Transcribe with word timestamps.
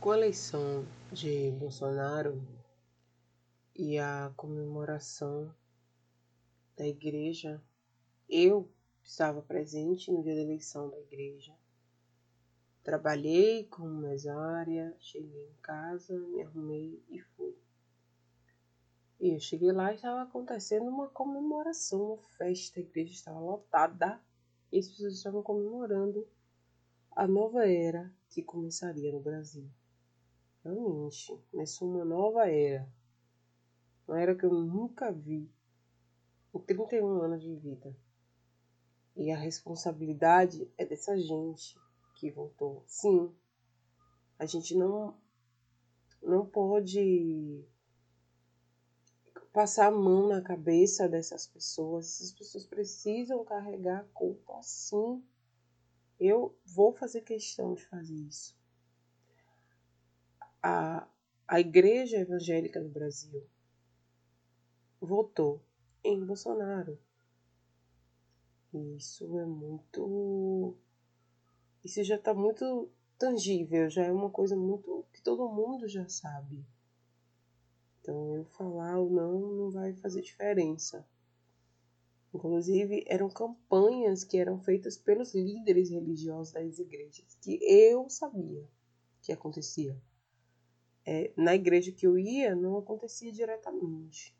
Com 0.00 0.12
a 0.12 0.16
eleição 0.16 0.86
de 1.12 1.50
Bolsonaro 1.50 2.42
e 3.76 3.98
a 3.98 4.32
comemoração 4.34 5.54
da 6.74 6.86
igreja, 6.86 7.62
eu 8.26 8.66
estava 9.04 9.42
presente 9.42 10.10
no 10.10 10.22
dia 10.22 10.34
da 10.34 10.40
eleição 10.40 10.88
da 10.88 10.98
igreja. 10.98 11.54
Trabalhei 12.82 13.66
como 13.66 13.90
mesária, 13.90 14.96
cheguei 14.98 15.50
em 15.50 15.60
casa, 15.60 16.18
me 16.18 16.44
arrumei 16.44 17.04
e 17.10 17.20
fui. 17.20 17.54
E 19.20 19.34
eu 19.34 19.38
cheguei 19.38 19.70
lá 19.70 19.92
e 19.92 19.96
estava 19.96 20.22
acontecendo 20.22 20.88
uma 20.88 21.08
comemoração, 21.08 22.14
uma 22.14 22.22
festa, 22.38 22.80
a 22.80 22.82
igreja 22.82 23.12
estava 23.12 23.38
lotada 23.38 24.18
e 24.72 24.78
as 24.78 24.88
pessoas 24.88 25.18
estavam 25.18 25.42
comemorando 25.42 26.26
a 27.14 27.26
nova 27.26 27.68
era 27.68 28.10
que 28.30 28.42
começaria 28.42 29.12
no 29.12 29.20
Brasil. 29.20 29.68
Realmente, 30.62 31.42
começou 31.50 31.88
uma 31.88 32.04
nova 32.04 32.46
era. 32.46 32.86
Uma 34.06 34.20
era 34.20 34.34
que 34.34 34.44
eu 34.44 34.52
nunca 34.52 35.10
vi 35.10 35.50
em 36.54 36.58
31 36.58 37.22
anos 37.22 37.42
de 37.42 37.54
vida. 37.56 37.96
E 39.16 39.30
a 39.30 39.38
responsabilidade 39.38 40.70
é 40.76 40.84
dessa 40.84 41.16
gente 41.16 41.78
que 42.14 42.30
voltou. 42.30 42.84
Sim, 42.86 43.34
a 44.38 44.44
gente 44.44 44.74
não, 44.74 45.18
não 46.22 46.44
pode 46.44 47.64
passar 49.54 49.86
a 49.86 49.90
mão 49.90 50.28
na 50.28 50.42
cabeça 50.42 51.08
dessas 51.08 51.46
pessoas. 51.46 52.16
Essas 52.16 52.32
pessoas 52.32 52.66
precisam 52.66 53.42
carregar 53.46 54.00
a 54.00 54.08
culpa 54.12 54.60
sim. 54.62 55.24
Eu 56.18 56.54
vou 56.66 56.92
fazer 56.92 57.22
questão 57.22 57.72
de 57.72 57.82
fazer 57.86 58.14
isso 58.14 58.59
a, 60.62 61.08
a 61.48 61.60
Igreja 61.60 62.18
Evangélica 62.18 62.80
no 62.80 62.88
Brasil 62.88 63.46
votou 65.00 65.60
em 66.04 66.24
Bolsonaro. 66.24 66.98
Isso 68.72 69.38
é 69.38 69.44
muito. 69.44 70.76
Isso 71.82 72.04
já 72.04 72.16
está 72.16 72.34
muito 72.34 72.90
tangível, 73.18 73.90
já 73.90 74.04
é 74.04 74.12
uma 74.12 74.30
coisa 74.30 74.54
muito 74.54 75.04
que 75.12 75.22
todo 75.22 75.48
mundo 75.48 75.88
já 75.88 76.08
sabe. 76.08 76.64
Então 78.00 78.36
eu 78.36 78.44
falar 78.44 78.98
ou 78.98 79.10
não 79.10 79.40
não 79.40 79.70
vai 79.70 79.94
fazer 79.94 80.22
diferença. 80.22 81.06
Inclusive, 82.32 83.02
eram 83.08 83.28
campanhas 83.28 84.22
que 84.22 84.38
eram 84.38 84.60
feitas 84.60 84.96
pelos 84.96 85.34
líderes 85.34 85.90
religiosos 85.90 86.52
das 86.52 86.78
igrejas, 86.78 87.36
que 87.40 87.58
eu 87.60 88.08
sabia 88.08 88.64
que 89.20 89.32
acontecia 89.32 90.00
é, 91.10 91.32
na 91.36 91.56
igreja 91.56 91.90
que 91.90 92.06
eu 92.06 92.16
ia 92.16 92.54
não 92.54 92.78
acontecia 92.78 93.32
diretamente, 93.32 94.32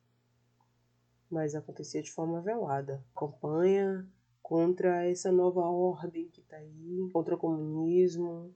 mas 1.29 1.57
acontecia 1.57 2.01
de 2.01 2.13
forma 2.13 2.41
velada. 2.41 3.05
Campanha 3.13 4.09
contra 4.41 5.05
essa 5.05 5.33
nova 5.33 5.63
ordem 5.63 6.29
que 6.29 6.41
está 6.41 6.59
aí, 6.59 7.11
contra 7.13 7.35
o 7.35 7.39
comunismo, 7.39 8.55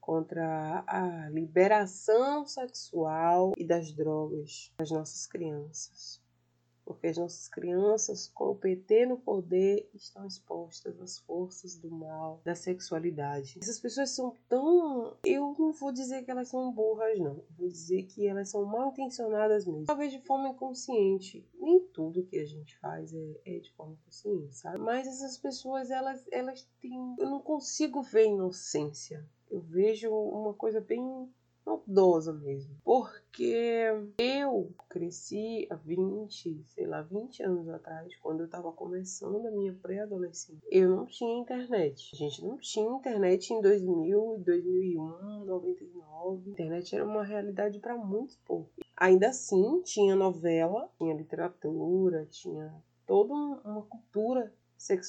contra 0.00 0.84
a 0.86 1.28
liberação 1.28 2.46
sexual 2.46 3.52
e 3.58 3.64
das 3.64 3.90
drogas 3.90 4.72
das 4.78 4.92
nossas 4.92 5.26
crianças 5.26 6.24
porque 6.86 7.08
as 7.08 7.18
nossas 7.18 7.48
crianças, 7.48 8.30
com 8.32 8.50
o 8.50 8.54
PT 8.54 9.06
no 9.06 9.18
poder, 9.18 9.90
estão 9.92 10.24
expostas 10.24 10.98
às 11.00 11.18
forças 11.18 11.76
do 11.76 11.90
mal, 11.90 12.40
da 12.44 12.54
sexualidade. 12.54 13.58
Essas 13.60 13.80
pessoas 13.80 14.10
são 14.10 14.36
tão. 14.48 15.16
Eu 15.24 15.54
não 15.58 15.72
vou 15.72 15.90
dizer 15.90 16.22
que 16.22 16.30
elas 16.30 16.48
são 16.48 16.72
burras, 16.72 17.18
não. 17.18 17.42
Vou 17.58 17.68
dizer 17.68 18.04
que 18.04 18.24
elas 18.24 18.50
são 18.50 18.64
mal 18.64 18.90
intencionadas 18.90 19.66
mesmo. 19.66 19.84
Talvez 19.84 20.12
de 20.12 20.20
forma 20.20 20.50
inconsciente. 20.50 21.44
Nem 21.58 21.80
tudo 21.88 22.24
que 22.24 22.38
a 22.38 22.46
gente 22.46 22.78
faz 22.78 23.12
é, 23.12 23.40
é 23.44 23.58
de 23.58 23.72
forma 23.72 23.98
consciente, 24.04 24.54
sabe? 24.54 24.78
Mas 24.78 25.08
essas 25.08 25.36
pessoas, 25.36 25.90
elas, 25.90 26.24
elas 26.30 26.68
têm. 26.80 27.16
Eu 27.18 27.28
não 27.28 27.40
consigo 27.40 28.00
ver 28.00 28.26
inocência. 28.26 29.28
Eu 29.50 29.60
vejo 29.60 30.12
uma 30.12 30.54
coisa 30.54 30.80
bem 30.80 31.28
maldosa 31.66 32.32
mesmo. 32.32 32.76
Porque 32.84 33.84
eu 34.18 34.72
cresci 34.88 35.66
há 35.68 35.74
20, 35.74 36.64
sei 36.68 36.86
lá, 36.86 37.02
20 37.02 37.42
anos 37.42 37.68
atrás, 37.68 38.14
quando 38.16 38.42
eu 38.42 38.48
tava 38.48 38.72
começando 38.72 39.46
a 39.46 39.50
minha 39.50 39.74
pré-adolescência. 39.74 40.62
Eu 40.70 40.88
não 40.88 41.06
tinha 41.06 41.40
internet. 41.40 42.10
A 42.14 42.16
gente 42.16 42.44
não 42.44 42.56
tinha 42.58 42.96
internet 42.96 43.52
em 43.52 43.60
2000, 43.60 44.42
2001, 44.44 45.44
99. 45.44 46.42
A 46.46 46.50
internet 46.50 46.94
era 46.94 47.04
uma 47.04 47.24
realidade 47.24 47.78
para 47.80 47.96
muitos 47.96 48.36
poucos. 48.46 48.72
Ainda 48.96 49.28
assim, 49.28 49.82
tinha 49.82 50.14
novela, 50.14 50.88
tinha 50.96 51.14
literatura, 51.14 52.26
tinha 52.30 52.72
toda 53.06 53.34
uma 53.34 53.82
cultura 53.82 54.52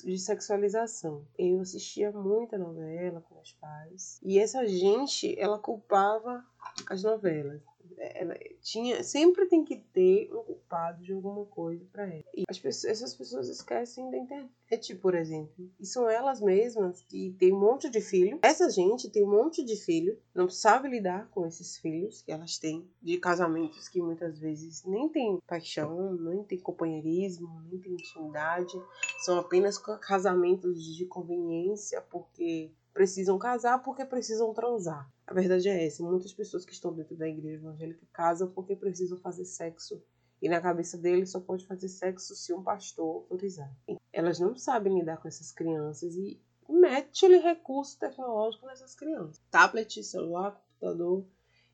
de 0.06 0.18
sexualização. 0.18 1.26
Eu 1.38 1.60
assistia 1.60 2.12
muita 2.12 2.58
novela 2.58 3.22
com 3.22 3.36
meus 3.36 3.54
pais 3.54 4.20
e 4.24 4.40
essa 4.40 4.66
gente, 4.66 5.38
ela 5.40 5.60
culpava 5.60 6.46
as 6.90 7.04
novelas. 7.04 7.62
Ela 7.98 8.36
tinha, 8.62 9.04
sempre 9.04 9.48
tem 9.48 9.64
que 9.64 9.78
ter 9.78 10.30
um 10.32 10.44
culpado 10.44 11.04
de 11.04 11.14
alguma 11.14 11.46
coisa 11.46 11.86
para 11.92 12.04
ela. 12.04 12.24
E 12.36 12.44
as 12.48 12.60
pessoas, 12.60 12.92
essas 12.92 13.16
pessoas 13.16 13.50
esquecem 13.50 14.10
da 14.12 14.18
internet, 14.18 14.96
por 15.02 15.16
exemplo. 15.16 15.70
E 15.80 15.86
são 15.86 16.10
elas 16.10 16.40
mesmas 16.40 17.02
que 17.02 17.36
têm 17.40 17.54
um 17.54 17.60
monte 17.60 17.90
de 17.90 18.02
filho. 18.02 18.40
Essa 18.42 18.70
gente 18.70 19.10
tem 19.10 19.24
um 19.24 19.32
monte 19.32 19.64
de 19.64 19.76
filho, 19.76 20.20
não 20.34 20.50
sabe 20.50 20.90
lidar 20.90 21.30
com 21.32 21.46
esses 21.46 21.78
filhos 21.78 22.22
que 22.22 22.32
elas 22.32 22.58
têm 22.58 22.88
de 23.02 23.18
casamentos 23.18 23.88
que 23.90 24.02
muitas 24.02 24.40
vezes 24.40 24.84
nem 24.86 25.10
tem 25.10 25.40
paixão, 25.48 26.14
nem 26.14 26.44
tem 26.44 26.60
companheirismo, 26.60 27.62
nem 27.70 27.80
tem 27.80 27.94
intimidade. 27.94 28.74
São 29.20 29.40
apenas 29.40 29.78
casamentos 29.78 30.84
de 30.96 31.06
conveniência 31.06 32.02
porque 32.02 32.72
precisam 32.98 33.38
casar 33.38 33.78
porque 33.84 34.04
precisam 34.04 34.52
transar. 34.56 35.08
A 35.28 35.32
verdade 35.32 35.70
é 35.70 35.86
essa. 35.86 36.02
Muitas 36.02 36.34
pessoas 36.34 36.66
que 36.66 36.74
estão 36.74 36.92
dentro 36.92 37.16
da 37.16 37.28
igreja 37.28 37.58
evangélica 37.58 38.04
casam 38.12 38.50
porque 38.50 38.76
precisam 38.76 39.20
fazer 39.20 39.46
sexo. 39.46 40.02
E 40.42 40.50
na 40.50 40.60
cabeça 40.60 40.98
deles 40.98 41.30
só 41.30 41.40
pode 41.40 41.64
fazer 41.68 41.90
sexo 41.90 42.36
se 42.36 42.52
um 42.52 42.64
pastor 42.64 43.28
autorizar. 43.30 43.72
Elas 44.12 44.40
não 44.40 44.56
sabem 44.58 44.98
lidar 44.98 45.18
com 45.18 45.28
essas 45.28 45.52
crianças 45.52 46.16
e 46.16 46.42
mete-lhe 46.68 47.38
recurso 47.38 48.00
tecnológico 48.00 48.66
nessas 48.66 48.96
crianças. 48.96 49.40
Tablet, 49.52 50.04
celular, 50.04 50.60
computador, 50.80 51.24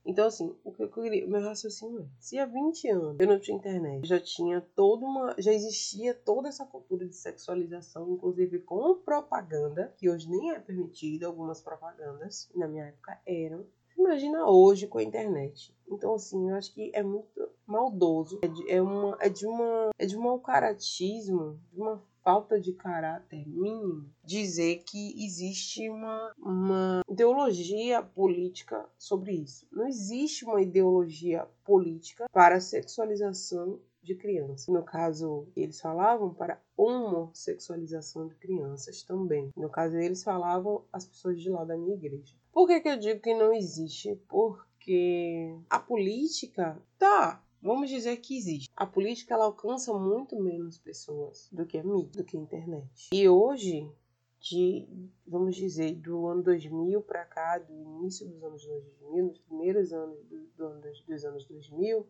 então, 0.05 0.27
assim, 0.27 0.53
o 0.63 0.71
que 0.71 0.83
eu 0.83 0.89
queria, 0.89 1.25
meu 1.25 1.41
raciocínio 1.41 2.01
é: 2.01 2.05
se 2.19 2.37
há 2.37 2.45
20 2.45 2.89
anos 2.89 3.15
eu 3.19 3.27
não 3.27 3.39
tinha 3.39 3.57
internet, 3.57 4.05
já 4.05 4.19
tinha 4.19 4.59
toda 4.75 5.05
uma. 5.05 5.35
já 5.37 5.53
existia 5.53 6.13
toda 6.13 6.49
essa 6.49 6.65
cultura 6.65 7.05
de 7.05 7.15
sexualização, 7.15 8.11
inclusive 8.11 8.59
com 8.59 8.95
propaganda, 8.95 9.93
que 9.97 10.09
hoje 10.09 10.29
nem 10.29 10.51
é 10.51 10.59
permitida, 10.59 11.27
algumas 11.27 11.61
propagandas, 11.61 12.49
na 12.53 12.67
minha 12.67 12.85
época 12.85 13.19
eram. 13.25 13.65
Imagina 13.97 14.45
hoje 14.49 14.87
com 14.87 14.97
a 14.97 15.03
internet. 15.03 15.73
Então, 15.87 16.15
assim, 16.15 16.49
eu 16.49 16.55
acho 16.55 16.73
que 16.73 16.91
é 16.93 17.03
muito 17.03 17.49
maldoso. 17.65 18.39
É 18.41 18.47
de, 18.47 18.69
é 18.69 18.81
uma, 18.81 19.17
é 19.21 19.29
de, 19.29 19.45
uma, 19.45 19.91
é 19.97 20.05
de 20.05 20.17
um 20.17 20.21
mau 20.21 20.39
caratismo, 20.39 21.59
de 21.71 21.79
uma 21.79 22.03
falta 22.23 22.59
de 22.59 22.73
caráter 22.73 23.47
mínimo 23.47 24.09
dizer 24.23 24.83
que 24.85 25.23
existe 25.23 25.89
uma, 25.89 26.33
uma 26.37 27.01
ideologia 27.09 28.01
política 28.01 28.87
sobre 28.97 29.33
isso. 29.33 29.67
Não 29.71 29.87
existe 29.87 30.45
uma 30.45 30.61
ideologia 30.61 31.45
política 31.63 32.29
para 32.31 32.55
a 32.55 32.61
sexualização 32.61 33.79
de 34.01 34.15
crianças. 34.15 34.67
No 34.67 34.83
caso, 34.83 35.47
eles 35.55 35.79
falavam 35.79 36.33
para 36.33 36.61
homossexualização 36.75 38.27
de 38.27 38.35
crianças 38.35 39.01
também. 39.03 39.49
No 39.55 39.69
caso, 39.69 39.97
eles 39.97 40.23
falavam 40.23 40.83
as 40.91 41.05
pessoas 41.05 41.41
de 41.41 41.49
lá 41.49 41.63
da 41.63 41.77
minha 41.77 41.95
igreja. 41.95 42.35
Por 42.51 42.67
que, 42.67 42.81
que 42.81 42.89
eu 42.89 42.97
digo 42.97 43.21
que 43.21 43.33
não 43.33 43.53
existe? 43.53 44.19
Porque 44.27 45.55
a 45.69 45.79
política 45.79 46.77
tá 46.97 47.41
Vamos 47.63 47.89
dizer 47.89 48.17
que 48.17 48.37
existe. 48.37 48.69
A 48.75 48.85
política 48.85 49.33
ela 49.33 49.45
alcança 49.45 49.93
muito 49.93 50.37
menos 50.37 50.77
pessoas 50.77 51.47
do 51.49 51.65
que 51.65 51.77
a 51.77 51.83
mídia, 51.83 52.21
do 52.21 52.25
que 52.25 52.35
a 52.35 52.39
internet. 52.39 53.09
E 53.13 53.29
hoje, 53.29 53.89
de, 54.37 54.85
vamos 55.25 55.55
dizer, 55.55 55.95
do 55.95 56.27
ano 56.27 56.43
2000 56.43 57.01
para 57.03 57.23
cá, 57.23 57.57
do 57.59 57.73
início 57.73 58.27
dos 58.27 58.43
anos 58.43 58.65
2000, 58.65 59.27
nos 59.27 59.39
primeiros 59.39 59.93
anos 59.93 60.21
do, 60.25 60.45
do 60.57 60.81
dos 61.07 61.23
anos 61.23 61.45
2000, 61.45 62.05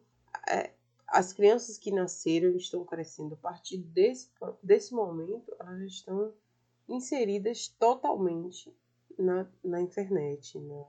é, 0.50 0.73
as 1.07 1.31
crianças 1.31 1.77
que 1.77 1.91
nasceram 1.91 2.57
estão 2.57 2.83
crescendo 2.83 3.35
a 3.35 3.38
partir 3.38 3.77
desse, 3.77 4.31
desse 4.63 4.91
momento, 4.91 5.55
elas 5.59 5.83
estão 5.83 6.33
inseridas 6.89 7.67
totalmente 7.67 8.75
na, 9.19 9.47
na 9.63 9.79
internet, 9.79 10.57
na, 10.57 10.83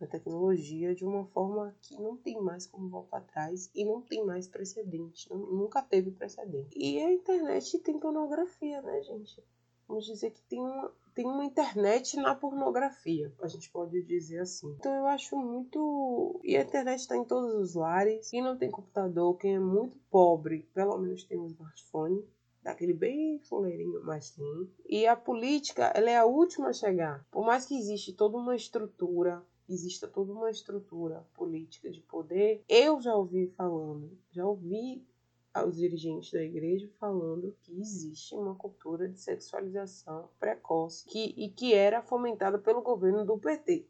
a 0.00 0.06
tecnologia 0.06 0.94
de 0.94 1.04
uma 1.04 1.26
forma 1.26 1.74
que 1.82 1.94
não 2.00 2.16
tem 2.16 2.40
mais 2.40 2.66
como 2.66 2.88
voltar 2.88 3.18
atrás 3.18 3.70
e 3.74 3.84
não 3.84 4.00
tem 4.00 4.24
mais 4.24 4.48
precedente, 4.48 5.28
nunca 5.32 5.82
teve 5.82 6.10
precedente. 6.10 6.78
E 6.78 7.00
a 7.00 7.12
internet 7.12 7.78
tem 7.80 7.98
pornografia, 7.98 8.80
né, 8.82 9.02
gente? 9.02 9.42
vamos 9.90 10.06
dizer 10.06 10.30
que 10.30 10.40
tem 10.42 10.60
uma, 10.60 10.92
tem 11.14 11.26
uma 11.26 11.44
internet 11.44 12.16
na 12.16 12.34
pornografia, 12.34 13.32
a 13.42 13.48
gente 13.48 13.68
pode 13.70 14.00
dizer 14.02 14.38
assim. 14.38 14.70
Então 14.78 14.94
eu 14.94 15.06
acho 15.06 15.36
muito. 15.36 16.40
E 16.44 16.56
a 16.56 16.62
internet 16.62 17.00
está 17.00 17.16
em 17.16 17.24
todos 17.24 17.54
os 17.54 17.74
lares. 17.74 18.30
Quem 18.30 18.40
não 18.40 18.56
tem 18.56 18.70
computador, 18.70 19.36
quem 19.36 19.56
é 19.56 19.58
muito 19.58 19.98
pobre, 20.08 20.68
pelo 20.72 20.96
menos 20.96 21.24
tem 21.24 21.38
um 21.38 21.46
smartphone. 21.46 22.24
Daquele 22.62 22.92
bem 22.92 23.38
fuleirinho, 23.38 24.04
mas 24.04 24.30
tem. 24.30 24.70
E 24.86 25.06
a 25.06 25.16
política, 25.16 25.84
ela 25.94 26.10
é 26.10 26.18
a 26.18 26.26
última 26.26 26.68
a 26.68 26.72
chegar. 26.74 27.26
Por 27.30 27.44
mais 27.44 27.64
que 27.64 27.76
existe 27.76 28.12
toda 28.12 28.36
uma 28.36 28.54
estrutura 28.54 29.42
exista 29.72 30.08
toda 30.08 30.32
uma 30.32 30.50
estrutura 30.50 31.24
política 31.34 31.90
de 31.90 32.00
poder, 32.00 32.62
eu 32.68 33.00
já 33.00 33.14
ouvi 33.14 33.48
falando, 33.56 34.10
já 34.30 34.46
ouvi 34.46 35.04
aos 35.52 35.76
dirigentes 35.76 36.32
da 36.32 36.42
igreja 36.42 36.88
falando 36.98 37.56
que 37.62 37.78
existe 37.78 38.34
uma 38.34 38.54
cultura 38.54 39.08
de 39.08 39.18
sexualização 39.18 40.28
precoce 40.38 41.04
que, 41.06 41.34
e 41.36 41.48
que 41.48 41.74
era 41.74 42.02
fomentada 42.02 42.58
pelo 42.58 42.82
governo 42.82 43.24
do 43.24 43.38
PT. 43.38 43.86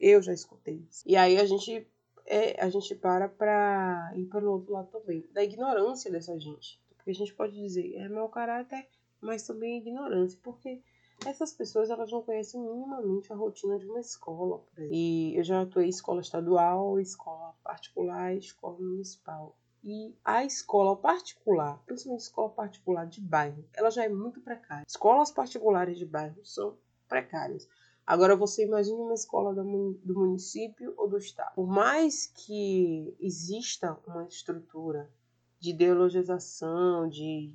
Eu 0.00 0.22
já 0.22 0.32
escutei 0.32 0.82
isso. 0.90 1.02
E 1.06 1.14
aí 1.14 1.38
a 1.38 1.44
gente, 1.44 1.86
é, 2.26 2.60
a 2.60 2.68
gente 2.68 2.94
para 2.94 3.28
para 3.28 4.12
ir 4.16 4.26
pelo 4.26 4.52
outro 4.52 4.72
lado 4.72 4.90
também, 4.90 5.24
da 5.32 5.44
ignorância 5.44 6.10
dessa 6.10 6.38
gente. 6.38 6.80
Porque 6.96 7.10
a 7.10 7.14
gente 7.14 7.34
pode 7.34 7.54
dizer, 7.54 7.94
é 7.94 8.08
mau 8.08 8.28
caráter, 8.28 8.88
mas 9.20 9.46
também 9.46 9.78
ignorância. 9.78 10.38
Porque 10.42 10.82
essas 11.26 11.52
pessoas 11.52 11.90
elas 11.90 12.10
não 12.10 12.22
conhecem 12.22 12.60
minimamente 12.60 13.32
a 13.32 13.36
rotina 13.36 13.78
de 13.78 13.86
uma 13.86 14.00
escola. 14.00 14.62
E 14.90 15.34
eu 15.36 15.44
já 15.44 15.62
atuei 15.62 15.86
em 15.86 15.90
escola 15.90 16.20
estadual, 16.20 16.98
escola 17.00 17.54
particular, 17.62 18.34
escola 18.34 18.78
municipal. 18.78 19.56
E 19.84 20.14
a 20.24 20.44
escola 20.44 20.96
particular, 20.96 21.82
principalmente 21.84 22.22
escola 22.22 22.50
particular 22.50 23.06
de 23.06 23.20
bairro, 23.20 23.64
ela 23.74 23.90
já 23.90 24.04
é 24.04 24.08
muito 24.08 24.40
precária. 24.40 24.84
Escolas 24.86 25.30
particulares 25.30 25.98
de 25.98 26.06
bairro 26.06 26.44
são 26.44 26.76
precárias. 27.08 27.68
Agora 28.06 28.36
você 28.36 28.64
imagine 28.64 29.00
uma 29.00 29.14
escola 29.14 29.54
do 29.54 29.64
município 30.14 30.92
ou 30.96 31.08
do 31.08 31.18
estado. 31.18 31.54
Por 31.54 31.66
mais 31.66 32.26
que 32.26 33.16
exista 33.20 33.98
uma 34.06 34.24
estrutura 34.24 35.10
de 35.58 35.70
ideologização, 35.70 37.08
de 37.08 37.52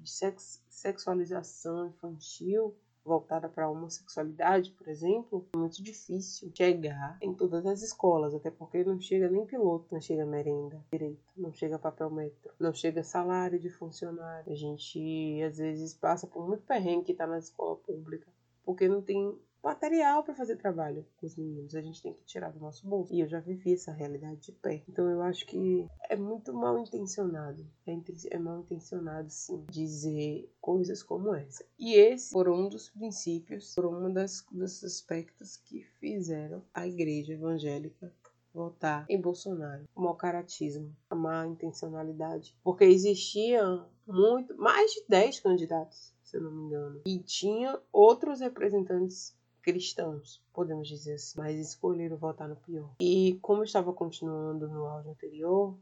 sexualização 0.70 1.88
infantil, 1.88 2.76
voltada 3.08 3.48
para 3.48 3.64
a 3.64 3.70
homossexualidade, 3.70 4.72
por 4.72 4.88
exemplo, 4.90 5.48
é 5.54 5.58
muito 5.58 5.82
difícil 5.82 6.52
chegar 6.54 7.18
em 7.22 7.34
todas 7.34 7.66
as 7.66 7.82
escolas, 7.82 8.36
até 8.36 8.52
porque 8.52 8.84
não 8.84 9.00
chega 9.00 9.30
nem 9.30 9.46
piloto, 9.46 9.88
não 9.92 10.02
chega 10.02 10.26
merenda 10.26 10.84
direito, 10.92 11.24
não 11.36 11.54
chega 11.54 11.80
papel 11.80 12.12
metro, 12.12 12.54
não 12.60 12.74
chega 12.74 13.04
salário 13.04 13.60
de 13.60 13.70
funcionário. 13.70 14.52
A 14.52 14.56
gente 14.56 15.42
às 15.42 15.58
vezes 15.58 15.94
passa 15.94 16.28
por 16.28 16.46
muito 16.46 16.64
perrengue 16.64 17.06
que 17.06 17.12
está 17.14 17.26
na 17.26 17.40
escola 17.40 17.78
pública, 17.78 18.28
porque 18.66 18.88
não 18.90 19.02
tem 19.02 19.34
material 19.68 20.24
para 20.24 20.34
fazer 20.34 20.56
trabalho 20.56 21.06
com 21.18 21.26
os 21.26 21.36
meninos. 21.36 21.76
A 21.76 21.82
gente 21.82 22.02
tem 22.02 22.14
que 22.14 22.24
tirar 22.24 22.52
do 22.52 22.60
nosso 22.60 22.88
bolso. 22.88 23.14
E 23.14 23.20
eu 23.20 23.28
já 23.28 23.40
vivi 23.40 23.74
essa 23.74 23.92
realidade 23.92 24.38
de 24.38 24.52
pé. 24.54 24.84
Então 24.88 25.10
eu 25.10 25.22
acho 25.22 25.46
que 25.46 25.86
é 26.10 26.16
muito 26.16 26.54
mal 26.54 26.80
intencionado. 26.80 27.66
É, 27.86 27.98
é 28.32 28.40
mal 28.40 28.60
intencionado, 28.60 29.30
sim, 29.30 29.66
dizer 29.70 30.50
coisas 30.62 31.04
como 31.04 31.34
essa. 31.36 31.66
E 31.78 31.96
esse 31.96 32.32
foram 32.32 32.54
um 32.54 32.70
dos 32.70 32.90
princípios, 32.90 33.74
foram 33.74 34.06
um 34.06 34.14
das, 34.14 34.46
dos 34.52 34.84
aspectos 34.84 35.58
que 35.58 35.84
fizeram 36.00 36.64
a 36.74 36.88
igreja 36.88 37.34
evangélica 37.34 38.12
votar 38.54 39.06
em 39.08 39.22
Bolsonaro. 39.22 39.84
O 39.96 40.02
mau 40.02 40.16
caratismo, 40.16 40.96
a 41.10 41.16
má 41.16 41.46
intencionalidade. 41.46 42.56
Porque 42.64 42.86
existiam 42.86 43.88
muito, 44.08 44.58
mais 44.58 44.92
de 44.92 45.04
10 45.08 45.42
candidatos, 45.42 46.14
se 46.24 46.38
eu 46.38 46.42
não 46.42 46.52
me 46.52 46.64
engano. 46.64 47.02
E 47.06 47.20
tinha 47.20 47.80
outros 47.92 48.40
representantes 48.40 49.37
cristãos, 49.68 50.42
podemos 50.54 50.88
dizer 50.88 51.16
assim, 51.16 51.38
mas 51.38 51.60
escolheram 51.60 52.16
votar 52.16 52.48
no 52.48 52.56
pior. 52.56 52.90
E 53.02 53.38
como 53.42 53.60
eu 53.60 53.66
estava 53.66 53.92
continuando 53.92 54.66
no 54.66 54.86
áudio 54.86 55.12
anterior, 55.12 55.76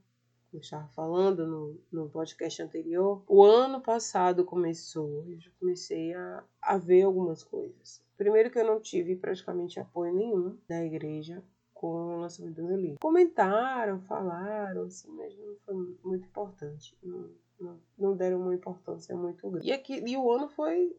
eu 0.52 0.60
estava 0.60 0.88
falando 0.88 1.46
no, 1.46 1.80
no 1.92 2.10
podcast 2.10 2.64
anterior, 2.64 3.22
o 3.28 3.44
ano 3.44 3.80
passado 3.80 4.44
começou, 4.44 5.24
eu 5.30 5.40
já 5.40 5.52
comecei 5.60 6.16
a, 6.16 6.44
a 6.60 6.80
ver 6.80 7.04
algumas 7.04 7.44
coisas. 7.44 8.02
Primeiro 8.18 8.50
que 8.50 8.58
eu 8.58 8.66
não 8.66 8.80
tive 8.80 9.16
praticamente 9.16 9.80
apoio 9.80 10.16
nenhum 10.16 10.58
da 10.68 10.84
igreja 10.84 11.44
com 11.72 12.16
o 12.16 12.22
lançamento 12.22 12.56
do 12.56 12.64
meu 12.64 12.78
livro. 12.78 12.98
Comentaram, 13.00 14.02
falaram, 14.02 14.86
assim, 14.86 15.12
mas 15.12 15.38
não 15.38 15.56
foi 15.64 15.76
muito 16.04 16.26
importante. 16.26 16.98
Não, 17.04 17.30
não, 17.60 17.80
não 17.96 18.18
deram 18.18 18.42
uma 18.42 18.56
importância 18.56 19.16
muito 19.16 19.48
grande. 19.48 19.68
E, 19.68 19.72
aqui, 19.72 20.04
e 20.04 20.18
o 20.18 20.32
ano 20.32 20.50
foi 20.50 20.92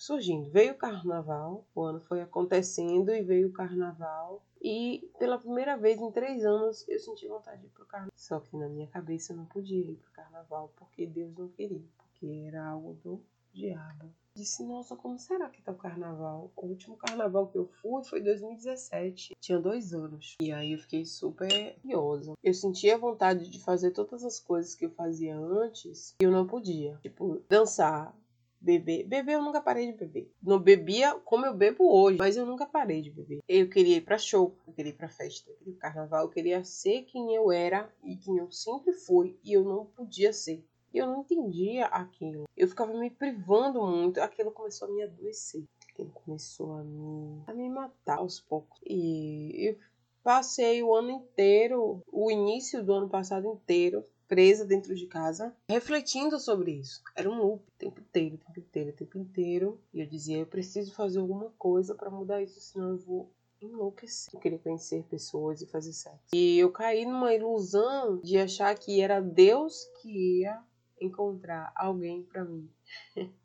surgindo. 0.00 0.50
Veio 0.50 0.72
o 0.72 0.78
carnaval, 0.78 1.66
o 1.74 1.82
ano 1.82 2.00
foi 2.00 2.22
acontecendo 2.22 3.10
e 3.10 3.22
veio 3.22 3.48
o 3.48 3.52
carnaval. 3.52 4.42
E 4.62 5.10
pela 5.18 5.38
primeira 5.38 5.76
vez 5.76 6.00
em 6.00 6.10
três 6.10 6.44
anos 6.44 6.88
eu 6.88 6.98
senti 6.98 7.28
vontade 7.28 7.60
de 7.60 7.66
ir 7.66 7.70
pro 7.70 7.84
carnaval. 7.84 8.12
Só 8.16 8.40
que 8.40 8.56
na 8.56 8.68
minha 8.68 8.86
cabeça 8.86 9.32
eu 9.32 9.36
não 9.36 9.44
podia 9.44 9.78
ir 9.78 9.96
pro 9.96 10.12
carnaval 10.12 10.72
porque 10.74 11.06
Deus 11.06 11.36
não 11.36 11.48
queria, 11.48 11.84
porque 11.98 12.26
era 12.46 12.64
algo 12.64 12.94
do 12.94 13.22
diabo. 13.52 14.10
Disse, 14.34 14.64
nossa, 14.64 14.96
como 14.96 15.18
será 15.18 15.50
que 15.50 15.60
tá 15.60 15.72
o 15.72 15.76
carnaval? 15.76 16.52
O 16.56 16.66
último 16.66 16.96
carnaval 16.96 17.48
que 17.48 17.58
eu 17.58 17.66
fui 17.66 18.02
foi 18.04 18.22
2017. 18.22 19.34
Tinha 19.40 19.58
dois 19.58 19.92
anos. 19.92 20.36
E 20.40 20.52
aí 20.52 20.72
eu 20.72 20.78
fiquei 20.78 21.04
super 21.04 21.74
curiosa. 21.80 22.34
Eu 22.42 22.54
sentia 22.54 22.96
vontade 22.96 23.50
de 23.50 23.60
fazer 23.60 23.90
todas 23.90 24.24
as 24.24 24.38
coisas 24.38 24.74
que 24.74 24.86
eu 24.86 24.90
fazia 24.90 25.36
antes 25.36 26.14
e 26.20 26.24
eu 26.24 26.30
não 26.30 26.46
podia. 26.46 26.96
Tipo, 27.02 27.42
dançar, 27.48 28.16
beber. 28.60 29.06
Beber 29.06 29.34
eu 29.34 29.42
nunca 29.42 29.60
parei 29.60 29.86
de 29.86 29.98
beber. 29.98 30.30
Não 30.42 30.58
bebia 30.58 31.14
como 31.24 31.46
eu 31.46 31.54
bebo 31.54 31.90
hoje, 31.90 32.18
mas 32.18 32.36
eu 32.36 32.44
nunca 32.44 32.66
parei 32.66 33.00
de 33.00 33.10
beber. 33.10 33.40
Eu 33.48 33.68
queria 33.68 33.96
ir 33.96 34.02
pra 34.02 34.18
show, 34.18 34.56
eu 34.66 34.72
queria 34.72 34.90
ir 34.90 34.96
pra 34.96 35.08
festa, 35.08 35.50
eu 35.50 35.56
queria 35.56 35.72
ir 35.72 35.76
pro 35.76 35.80
carnaval, 35.80 36.24
eu 36.24 36.30
queria 36.30 36.64
ser 36.64 37.02
quem 37.02 37.34
eu 37.34 37.50
era 37.50 37.90
e 38.04 38.16
quem 38.16 38.36
eu 38.36 38.50
sempre 38.50 38.92
fui 38.92 39.38
e 39.42 39.52
eu 39.52 39.64
não 39.64 39.86
podia 39.86 40.32
ser. 40.32 40.64
E 40.92 40.98
eu 40.98 41.06
não 41.06 41.20
entendia 41.20 41.86
aquilo. 41.86 42.44
Eu 42.56 42.66
ficava 42.66 42.92
me 42.92 43.10
privando 43.10 43.80
muito. 43.80 44.20
Aquilo 44.20 44.50
começou 44.50 44.88
a 44.88 44.90
me 44.90 45.02
adoecer. 45.02 45.64
Aquilo 45.88 46.10
começou 46.10 46.72
a 46.72 46.82
me, 46.82 47.42
a 47.46 47.54
me 47.54 47.68
matar 47.70 48.18
aos 48.18 48.40
poucos. 48.40 48.80
E 48.84 49.68
eu 49.68 49.78
passei 50.22 50.82
o 50.82 50.94
ano 50.94 51.10
inteiro, 51.10 52.02
o 52.10 52.30
início 52.30 52.84
do 52.84 52.92
ano 52.92 53.08
passado 53.08 53.46
inteiro, 53.46 54.04
presa 54.30 54.64
dentro 54.64 54.94
de 54.94 55.08
casa, 55.08 55.52
refletindo 55.68 56.38
sobre 56.38 56.70
isso. 56.70 57.02
Era 57.16 57.28
um 57.28 57.36
loop, 57.36 57.64
o 57.66 57.72
tempo 57.76 58.00
inteiro, 58.00 58.36
o 58.36 58.38
tempo 58.38 58.60
inteiro, 58.60 58.90
o 58.90 58.92
tempo 58.92 59.18
inteiro. 59.18 59.80
E 59.92 60.00
eu 60.00 60.06
dizia, 60.06 60.38
eu 60.38 60.46
preciso 60.46 60.94
fazer 60.94 61.18
alguma 61.18 61.50
coisa 61.58 61.96
para 61.96 62.08
mudar 62.08 62.40
isso, 62.40 62.60
senão 62.60 62.90
eu 62.90 62.98
vou 62.98 63.28
enlouquecer. 63.60 64.32
Eu 64.32 64.38
queria 64.38 64.58
conhecer 64.60 65.02
pessoas 65.10 65.60
e 65.60 65.66
fazer 65.66 65.92
sexo. 65.92 66.28
E 66.32 66.60
eu 66.60 66.70
caí 66.70 67.04
numa 67.04 67.34
ilusão 67.34 68.18
de 68.18 68.38
achar 68.38 68.72
que 68.78 69.00
era 69.00 69.20
Deus 69.20 69.90
que 70.00 70.38
ia 70.38 70.62
encontrar 71.00 71.72
alguém 71.74 72.22
para 72.22 72.44
mim. 72.44 72.70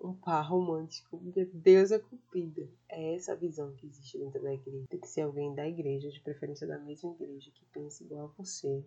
um 0.00 0.14
par 0.14 0.42
romântico, 0.42 1.18
porque 1.18 1.46
Deus 1.46 1.90
é 1.90 1.98
cupida. 1.98 2.68
É 2.88 3.14
essa 3.14 3.34
visão 3.34 3.72
que 3.72 3.86
existe 3.86 4.18
dentro 4.18 4.40
da 4.40 4.52
igreja. 4.52 4.86
Tem 4.88 5.00
que 5.00 5.08
ser 5.08 5.22
alguém 5.22 5.54
da 5.54 5.66
igreja, 5.66 6.10
de 6.10 6.20
preferência 6.20 6.66
da 6.66 6.78
mesma 6.78 7.10
igreja, 7.10 7.50
que 7.50 7.64
pense 7.72 8.04
igual 8.04 8.26
a 8.26 8.42
você, 8.42 8.84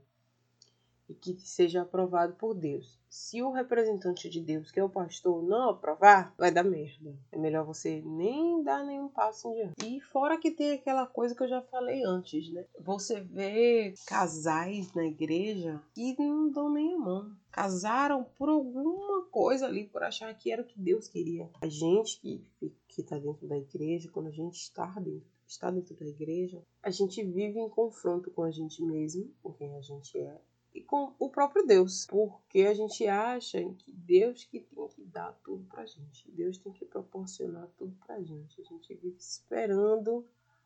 e 1.09 1.13
que 1.13 1.35
seja 1.41 1.81
aprovado 1.81 2.33
por 2.35 2.53
Deus. 2.53 2.99
Se 3.09 3.41
o 3.41 3.51
representante 3.51 4.29
de 4.29 4.39
Deus, 4.39 4.71
que 4.71 4.79
é 4.79 4.83
o 4.83 4.89
pastor, 4.89 5.41
não 5.41 5.71
aprovar, 5.71 6.33
vai 6.37 6.51
dar 6.51 6.63
merda. 6.63 7.17
É 7.31 7.37
melhor 7.37 7.65
você 7.65 8.01
nem 8.05 8.61
dar 8.63 8.85
nenhum 8.85 9.09
passo 9.09 9.49
em 9.49 9.53
diante. 9.55 9.85
E 9.85 9.99
fora 9.99 10.37
que 10.37 10.51
tem 10.51 10.73
aquela 10.73 11.07
coisa 11.07 11.33
que 11.33 11.41
eu 11.41 11.47
já 11.47 11.61
falei 11.63 12.03
antes, 12.03 12.51
né? 12.53 12.65
Você 12.79 13.19
vê 13.19 13.95
casais 14.05 14.93
na 14.93 15.05
igreja 15.05 15.81
que 15.95 16.15
não 16.19 16.51
dão 16.51 16.71
nem 16.71 16.93
a 16.93 16.99
mão. 16.99 17.35
Casaram 17.51 18.23
por 18.37 18.47
alguma 18.47 19.25
coisa 19.31 19.65
ali, 19.65 19.85
por 19.85 20.03
achar 20.03 20.31
que 20.35 20.51
era 20.51 20.61
o 20.61 20.65
que 20.65 20.79
Deus 20.79 21.07
queria. 21.07 21.49
A 21.61 21.67
gente 21.67 22.19
que, 22.21 22.45
que 22.87 23.01
tá 23.01 23.17
dentro 23.17 23.47
da 23.47 23.57
igreja, 23.57 24.11
quando 24.11 24.27
a 24.27 24.31
gente 24.31 24.55
está 24.55 24.85
dentro 24.99 25.27
está 25.51 25.71
dentro 25.71 25.95
da 25.95 26.05
igreja, 26.05 26.61
a 26.81 26.91
gente 26.91 27.23
vive 27.23 27.59
em 27.59 27.69
confronto 27.69 28.29
com 28.31 28.43
a 28.43 28.51
gente 28.51 28.83
mesmo, 28.83 29.33
com 29.41 29.51
quem 29.51 29.75
a 29.75 29.81
gente 29.81 30.17
é, 30.17 30.39
e 30.73 30.81
com 30.81 31.13
o 31.17 31.29
próprio 31.29 31.65
Deus, 31.65 32.05
porque 32.05 32.61
a 32.61 32.73
gente 32.73 33.07
acha 33.07 33.63
que 33.79 33.91
Deus 33.91 34.43
que 34.43 34.59
tem 34.59 34.87
que 34.87 35.03
dar 35.03 35.33
tudo 35.43 35.65
pra 35.65 35.85
gente, 35.85 36.29
Deus 36.31 36.57
tem 36.57 36.71
que 36.71 36.85
proporcionar 36.85 37.67
tudo 37.77 37.95
pra 38.05 38.21
gente. 38.21 38.61
A 38.61 38.63
gente 38.63 38.93
vive 38.95 39.17
esperando 39.17 40.25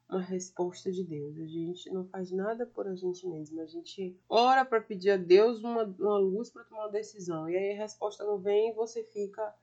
uma 0.10 0.22
resposta 0.22 0.92
de 0.92 1.04
Deus. 1.04 1.38
A 1.38 1.48
gente 1.48 1.90
não 1.90 2.06
faz 2.06 2.32
nada 2.32 2.66
por 2.66 2.88
a 2.88 2.96
gente 2.96 3.28
mesmo. 3.28 3.62
A 3.62 3.66
gente 3.66 4.18
ora 4.28 4.66
para 4.66 4.82
pedir 4.82 5.12
a 5.12 5.18
Deus 5.18 5.64
uma, 5.64 5.84
uma 5.84 6.18
luz 6.18 6.50
para 6.50 6.64
tomar 6.64 6.86
uma 6.86 6.92
decisão. 6.92 7.50
E 7.50 7.56
aí 7.56 7.72
a 7.72 7.82
resposta 7.82 8.24
não 8.24 8.38
vem 8.38 8.70
e 8.70 8.74
você 8.74 9.04
fica 9.04 9.56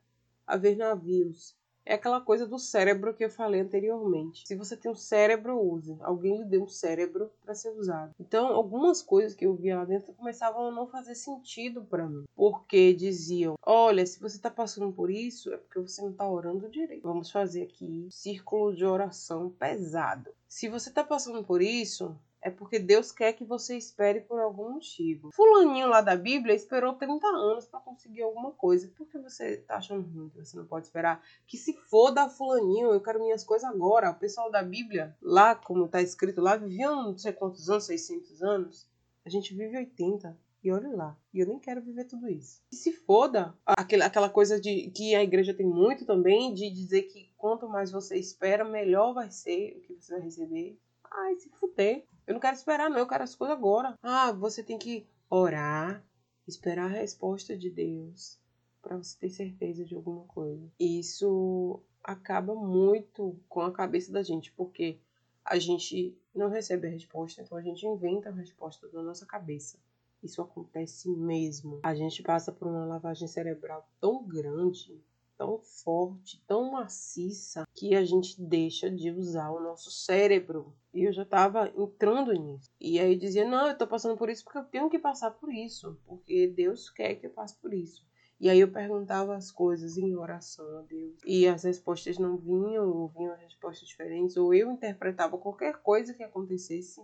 a 0.45 0.57
ver 0.57 0.75
navios. 0.75 1.55
É 1.91 1.95
aquela 1.95 2.21
coisa 2.21 2.47
do 2.47 2.57
cérebro 2.57 3.13
que 3.13 3.25
eu 3.25 3.29
falei 3.29 3.59
anteriormente. 3.59 4.47
Se 4.47 4.55
você 4.55 4.77
tem 4.77 4.89
um 4.89 4.95
cérebro, 4.95 5.59
use. 5.59 5.97
Alguém 5.99 6.37
lhe 6.37 6.45
deu 6.45 6.63
um 6.63 6.67
cérebro 6.67 7.29
para 7.43 7.53
ser 7.53 7.71
usado. 7.71 8.15
Então, 8.17 8.47
algumas 8.47 9.01
coisas 9.01 9.35
que 9.35 9.45
eu 9.45 9.53
via 9.53 9.77
lá 9.77 9.83
dentro 9.83 10.13
começavam 10.13 10.67
a 10.67 10.71
não 10.71 10.87
fazer 10.87 11.15
sentido 11.15 11.83
para 11.83 12.07
mim. 12.07 12.23
Porque 12.33 12.93
diziam: 12.93 13.55
olha, 13.65 14.05
se 14.05 14.21
você 14.21 14.39
tá 14.39 14.49
passando 14.49 14.93
por 14.93 15.11
isso, 15.11 15.53
é 15.53 15.57
porque 15.57 15.81
você 15.81 16.01
não 16.01 16.13
tá 16.13 16.27
orando 16.29 16.69
direito. 16.69 17.03
Vamos 17.03 17.29
fazer 17.29 17.63
aqui 17.63 18.05
um 18.07 18.09
círculo 18.09 18.73
de 18.73 18.85
oração 18.85 19.49
pesado. 19.49 20.31
Se 20.47 20.69
você 20.69 20.89
tá 20.91 21.03
passando 21.03 21.43
por 21.43 21.61
isso, 21.61 22.15
é 22.41 22.49
porque 22.49 22.79
Deus 22.79 23.11
quer 23.11 23.33
que 23.33 23.45
você 23.45 23.77
espere 23.77 24.21
por 24.21 24.39
algum 24.39 24.71
motivo. 24.73 25.29
Fulaninho 25.31 25.87
lá 25.87 26.01
da 26.01 26.15
Bíblia 26.15 26.55
esperou 26.55 26.93
30 26.93 27.27
anos 27.27 27.67
para 27.67 27.79
conseguir 27.79 28.23
alguma 28.23 28.51
coisa. 28.51 28.91
Por 28.97 29.07
que 29.07 29.19
você 29.19 29.57
tá 29.57 29.75
achando 29.75 30.09
ruim 30.09 30.29
que 30.29 30.43
você 30.43 30.57
não 30.57 30.65
pode 30.65 30.87
esperar? 30.87 31.23
Que 31.45 31.57
se 31.57 31.73
foda 31.73 32.29
fulaninho, 32.29 32.91
eu 32.91 33.01
quero 33.01 33.19
minhas 33.19 33.43
coisas 33.43 33.69
agora. 33.69 34.09
O 34.09 34.15
pessoal 34.15 34.49
da 34.49 34.63
Bíblia, 34.63 35.15
lá 35.21 35.53
como 35.55 35.87
tá 35.87 36.01
escrito 36.01 36.41
lá, 36.41 36.57
viviam 36.57 37.03
não 37.03 37.17
sei 37.17 37.31
quantos 37.31 37.69
anos, 37.69 37.85
600 37.85 38.41
anos. 38.41 38.89
A 39.23 39.29
gente 39.29 39.53
vive 39.53 39.77
80. 39.77 40.35
E 40.63 40.71
olha 40.71 40.89
lá, 40.89 41.17
e 41.33 41.39
eu 41.39 41.47
nem 41.47 41.57
quero 41.57 41.81
viver 41.81 42.05
tudo 42.05 42.29
isso. 42.29 42.61
E 42.71 42.75
se 42.75 42.91
foda, 42.91 43.55
aquela, 43.65 44.05
aquela 44.05 44.29
coisa 44.29 44.61
de 44.61 44.91
que 44.91 45.15
a 45.15 45.23
igreja 45.23 45.55
tem 45.55 45.65
muito 45.65 46.05
também, 46.05 46.53
de 46.53 46.69
dizer 46.69 47.03
que 47.03 47.31
quanto 47.35 47.67
mais 47.67 47.91
você 47.91 48.15
espera, 48.17 48.63
melhor 48.63 49.11
vai 49.11 49.31
ser 49.31 49.75
o 49.77 49.81
que 49.81 49.95
você 49.95 50.13
vai 50.13 50.21
receber. 50.21 50.79
Ai, 51.11 51.35
se 51.37 51.49
fuder. 51.49 52.05
Eu 52.25 52.33
não 52.33 52.41
quero 52.41 52.55
esperar, 52.55 52.89
não, 52.89 52.97
eu 52.97 53.07
quero 53.07 53.23
as 53.23 53.35
coisas 53.35 53.55
agora. 53.55 53.95
Ah, 54.01 54.31
você 54.31 54.63
tem 54.63 54.77
que 54.77 55.05
orar, 55.29 56.03
esperar 56.47 56.85
a 56.85 56.93
resposta 56.93 57.57
de 57.57 57.69
Deus 57.69 58.39
para 58.81 58.97
você 58.97 59.17
ter 59.19 59.29
certeza 59.29 59.85
de 59.85 59.95
alguma 59.95 60.25
coisa. 60.25 60.71
Isso 60.79 61.81
acaba 62.03 62.55
muito 62.55 63.39
com 63.47 63.61
a 63.61 63.71
cabeça 63.71 64.11
da 64.11 64.23
gente, 64.23 64.51
porque 64.53 64.99
a 65.45 65.57
gente 65.57 66.17
não 66.33 66.49
recebe 66.49 66.87
a 66.87 66.91
resposta, 66.91 67.41
então 67.41 67.57
a 67.57 67.61
gente 67.61 67.85
inventa 67.85 68.29
a 68.29 68.33
resposta 68.33 68.87
da 68.89 69.01
nossa 69.01 69.25
cabeça. 69.25 69.77
Isso 70.23 70.41
acontece 70.41 71.09
mesmo. 71.09 71.79
A 71.83 71.95
gente 71.95 72.21
passa 72.21 72.51
por 72.51 72.67
uma 72.67 72.85
lavagem 72.85 73.27
cerebral 73.27 73.87
tão 73.99 74.23
grande 74.23 75.01
tão 75.41 75.57
forte, 75.57 76.39
tão 76.45 76.69
maciça, 76.71 77.67
que 77.73 77.95
a 77.95 78.05
gente 78.05 78.39
deixa 78.39 78.91
de 78.91 79.09
usar 79.09 79.49
o 79.49 79.59
nosso 79.59 79.89
cérebro. 79.89 80.71
E 80.93 81.03
eu 81.03 81.11
já 81.11 81.23
estava 81.23 81.67
entrando 81.75 82.31
nisso. 82.31 82.69
E 82.79 82.99
aí 82.99 83.15
dizia: 83.15 83.43
Não, 83.43 83.65
eu 83.65 83.71
estou 83.71 83.87
passando 83.87 84.15
por 84.15 84.29
isso 84.29 84.43
porque 84.43 84.59
eu 84.59 84.65
tenho 84.65 84.87
que 84.87 84.99
passar 84.99 85.31
por 85.31 85.51
isso, 85.51 85.99
porque 86.05 86.45
Deus 86.45 86.91
quer 86.91 87.15
que 87.15 87.25
eu 87.25 87.31
passe 87.31 87.55
por 87.55 87.73
isso. 87.73 88.05
E 88.39 88.51
aí 88.51 88.59
eu 88.59 88.71
perguntava 88.71 89.35
as 89.35 89.51
coisas 89.51 89.97
em 89.97 90.15
oração 90.15 90.77
a 90.77 90.83
Deus. 90.83 91.17
E 91.25 91.47
as 91.47 91.63
respostas 91.63 92.19
não 92.19 92.37
vinham, 92.37 92.87
ou 92.87 93.07
vinham 93.07 93.35
respostas 93.35 93.87
diferentes, 93.87 94.37
ou 94.37 94.53
eu 94.53 94.69
interpretava 94.69 95.39
qualquer 95.39 95.81
coisa 95.81 96.13
que 96.13 96.21
acontecesse 96.21 97.01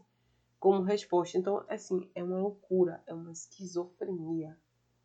como 0.59 0.83
resposta. 0.83 1.39
Então, 1.39 1.65
assim, 1.67 2.07
é 2.13 2.23
uma 2.23 2.37
loucura, 2.37 3.01
é 3.07 3.15
uma 3.15 3.31
esquizofrenia 3.31 4.55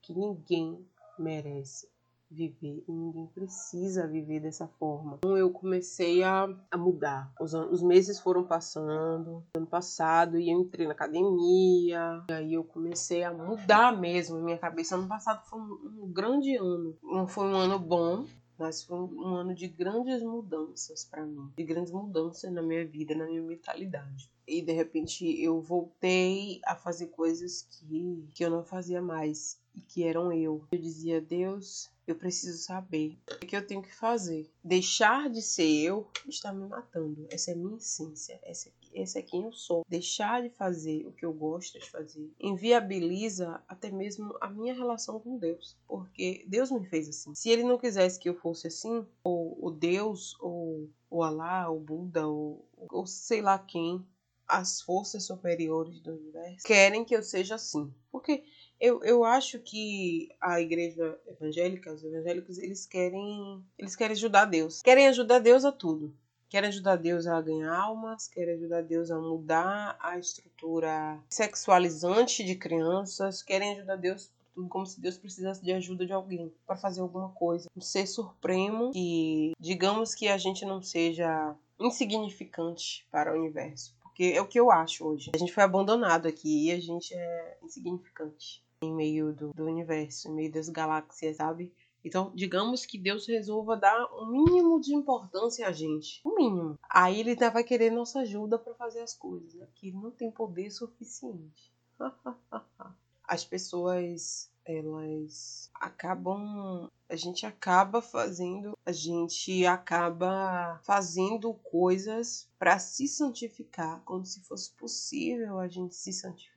que 0.02 0.12
ninguém 0.12 0.86
merece 1.18 1.90
viver 2.32 2.82
e 2.88 2.92
ninguém 2.92 3.26
precisa 3.26 4.06
viver 4.06 4.40
dessa 4.40 4.66
forma. 4.66 5.18
Então 5.18 5.36
eu 5.36 5.50
comecei 5.50 6.22
a, 6.22 6.48
a 6.70 6.76
mudar. 6.76 7.32
Os, 7.40 7.54
os 7.54 7.82
meses 7.82 8.18
foram 8.18 8.44
passando. 8.44 9.44
Ano 9.54 9.66
passado 9.66 10.36
eu 10.36 10.60
entrei 10.60 10.86
na 10.86 10.92
academia. 10.92 12.24
E 12.30 12.32
aí 12.32 12.54
eu 12.54 12.64
comecei 12.64 13.22
a 13.22 13.32
mudar 13.32 13.98
mesmo 13.98 14.40
minha 14.40 14.58
cabeça. 14.58 14.96
Ano 14.96 15.08
passado 15.08 15.44
foi 15.44 15.60
um, 15.60 16.04
um 16.04 16.12
grande 16.12 16.56
ano. 16.56 16.96
Não 17.02 17.26
foi 17.26 17.46
um 17.46 17.56
ano 17.56 17.78
bom, 17.78 18.24
mas 18.58 18.84
foi 18.84 18.98
um 18.98 19.34
ano 19.34 19.54
de 19.54 19.66
grandes 19.68 20.22
mudanças 20.22 21.04
para 21.04 21.24
mim, 21.26 21.50
de 21.56 21.64
grandes 21.64 21.92
mudanças 21.92 22.52
na 22.52 22.62
minha 22.62 22.86
vida, 22.86 23.14
na 23.14 23.26
minha 23.26 23.42
mentalidade. 23.42 24.30
E 24.46 24.62
de 24.62 24.72
repente 24.72 25.24
eu 25.42 25.60
voltei 25.60 26.60
a 26.64 26.74
fazer 26.74 27.08
coisas 27.08 27.62
que, 27.62 28.28
que 28.34 28.44
eu 28.44 28.50
não 28.50 28.64
fazia 28.64 29.00
mais 29.00 29.58
e 29.74 29.80
que 29.80 30.04
eram 30.04 30.32
eu. 30.32 30.64
Eu 30.70 30.78
dizia, 30.78 31.20
Deus, 31.20 31.90
eu 32.06 32.16
preciso 32.16 32.58
saber 32.58 33.18
o 33.30 33.46
que 33.46 33.56
eu 33.56 33.66
tenho 33.66 33.82
que 33.82 33.94
fazer. 33.94 34.50
Deixar 34.62 35.30
de 35.30 35.40
ser 35.40 35.70
eu 35.82 36.10
está 36.26 36.52
me 36.52 36.66
matando. 36.66 37.26
Essa 37.30 37.50
é 37.50 37.54
a 37.54 37.56
minha 37.56 37.76
essência. 37.76 38.40
Essa, 38.42 38.70
essa 38.94 39.18
é 39.18 39.22
quem 39.22 39.44
eu 39.44 39.52
sou. 39.52 39.84
Deixar 39.88 40.42
de 40.42 40.50
fazer 40.50 41.06
o 41.06 41.12
que 41.12 41.24
eu 41.24 41.32
gosto 41.32 41.78
de 41.78 41.90
fazer 41.90 42.30
inviabiliza 42.40 43.62
até 43.68 43.90
mesmo 43.90 44.36
a 44.40 44.48
minha 44.48 44.74
relação 44.74 45.20
com 45.20 45.38
Deus. 45.38 45.76
Porque 45.86 46.44
Deus 46.46 46.70
me 46.70 46.84
fez 46.86 47.08
assim. 47.08 47.34
Se 47.34 47.50
Ele 47.50 47.62
não 47.62 47.78
quisesse 47.78 48.18
que 48.18 48.28
eu 48.28 48.34
fosse 48.34 48.66
assim, 48.66 49.06
ou 49.22 49.56
o 49.64 49.70
Deus, 49.70 50.36
ou 50.40 50.88
o 51.10 51.22
Alá, 51.22 51.70
o 51.70 51.78
Buda, 51.78 52.26
ou, 52.26 52.66
ou 52.76 53.06
sei 53.06 53.40
lá 53.40 53.58
quem, 53.58 54.04
as 54.46 54.82
forças 54.82 55.24
superiores 55.24 56.00
do 56.00 56.12
universo 56.12 56.66
querem 56.66 57.04
que 57.04 57.14
eu 57.16 57.22
seja 57.22 57.54
assim. 57.54 57.92
Porque 58.10 58.44
eu, 58.82 59.00
eu 59.04 59.22
acho 59.22 59.60
que 59.60 60.28
a 60.40 60.60
igreja 60.60 61.16
evangélica, 61.28 61.92
os 61.92 62.02
evangélicos, 62.02 62.58
eles 62.58 62.84
querem, 62.84 63.64
eles 63.78 63.94
querem 63.94 64.16
ajudar 64.16 64.44
Deus. 64.44 64.82
Querem 64.82 65.06
ajudar 65.06 65.38
Deus 65.38 65.64
a 65.64 65.70
tudo. 65.70 66.12
Querem 66.48 66.68
ajudar 66.68 66.96
Deus 66.96 67.28
a 67.28 67.40
ganhar 67.40 67.72
almas, 67.72 68.26
querem 68.26 68.56
ajudar 68.56 68.82
Deus 68.82 69.12
a 69.12 69.18
mudar 69.20 69.96
a 70.00 70.18
estrutura 70.18 71.16
sexualizante 71.30 72.44
de 72.44 72.56
crianças, 72.56 73.40
querem 73.40 73.70
ajudar 73.72 73.96
Deus 73.96 74.32
tudo 74.52 74.68
como 74.68 74.84
se 74.84 75.00
Deus 75.00 75.16
precisasse 75.16 75.62
de 75.62 75.72
ajuda 75.72 76.04
de 76.04 76.12
alguém 76.12 76.52
para 76.66 76.76
fazer 76.76 77.00
alguma 77.00 77.28
coisa. 77.30 77.70
Um 77.76 77.80
ser 77.80 78.06
supremo 78.08 78.90
que, 78.90 79.52
digamos 79.60 80.12
que 80.12 80.26
a 80.26 80.36
gente 80.36 80.66
não 80.66 80.82
seja 80.82 81.54
insignificante 81.78 83.06
para 83.12 83.32
o 83.32 83.38
universo. 83.38 83.94
Porque 84.02 84.24
é 84.24 84.42
o 84.42 84.46
que 84.46 84.58
eu 84.58 84.72
acho 84.72 85.06
hoje. 85.06 85.30
A 85.34 85.38
gente 85.38 85.52
foi 85.52 85.62
abandonado 85.62 86.26
aqui 86.26 86.66
e 86.66 86.72
a 86.72 86.80
gente 86.80 87.14
é 87.14 87.58
insignificante 87.62 88.60
em 88.84 88.94
meio 88.94 89.32
do, 89.32 89.52
do 89.52 89.64
universo, 89.64 90.28
em 90.28 90.34
meio 90.34 90.52
das 90.52 90.68
galáxias, 90.68 91.36
sabe? 91.36 91.72
Então, 92.04 92.32
digamos 92.34 92.84
que 92.84 92.98
Deus 92.98 93.26
resolva 93.26 93.76
dar 93.76 94.06
um 94.14 94.26
mínimo 94.26 94.80
de 94.80 94.94
importância 94.94 95.66
a 95.66 95.72
gente. 95.72 96.20
O 96.24 96.30
um 96.30 96.34
mínimo. 96.34 96.78
Aí 96.90 97.20
ele 97.20 97.30
ainda 97.30 97.50
vai 97.50 97.62
querer 97.62 97.90
nossa 97.90 98.20
ajuda 98.20 98.58
para 98.58 98.74
fazer 98.74 99.00
as 99.00 99.14
coisas. 99.14 99.54
Né? 99.54 99.68
Que 99.74 99.88
ele 99.88 99.96
não 99.98 100.10
tem 100.10 100.30
poder 100.30 100.70
suficiente. 100.70 101.72
As 103.24 103.44
pessoas 103.44 104.50
elas 104.64 105.70
acabam 105.74 106.88
a 107.08 107.16
gente 107.16 107.44
acaba 107.44 108.00
fazendo 108.00 108.78
a 108.86 108.92
gente 108.92 109.66
acaba 109.66 110.80
fazendo 110.84 111.52
coisas 111.54 112.48
para 112.58 112.78
se 112.78 113.08
santificar 113.08 114.00
como 114.04 114.24
se 114.24 114.40
fosse 114.42 114.70
possível 114.74 115.58
a 115.58 115.66
gente 115.66 115.94
se 115.94 116.12
santificar 116.12 116.51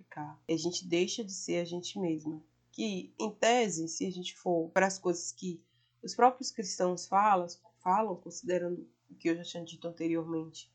e 0.48 0.54
a 0.54 0.58
gente 0.58 0.86
deixa 0.86 1.24
de 1.24 1.34
ser 1.34 1.58
a 1.58 1.66
gente 1.66 2.00
mesma 2.00 2.42
que 2.72 3.14
em 3.20 3.32
tese 3.32 3.88
se 3.88 4.06
a 4.06 4.12
gente 4.12 4.36
for 4.36 4.70
para 4.70 4.88
as 4.88 4.98
coisas 4.98 5.32
que 5.32 5.62
os 6.04 6.14
próprios 6.14 6.52
cristãos 6.52 7.08
falam 7.08 7.48
falam 7.80 8.16
considerando 8.16 8.88
o 9.10 9.16
que 9.16 9.30
eu 9.30 9.36
já 9.36 9.44
tinha 9.44 9.64
dito 9.64 9.88
anteriormente 9.88 10.70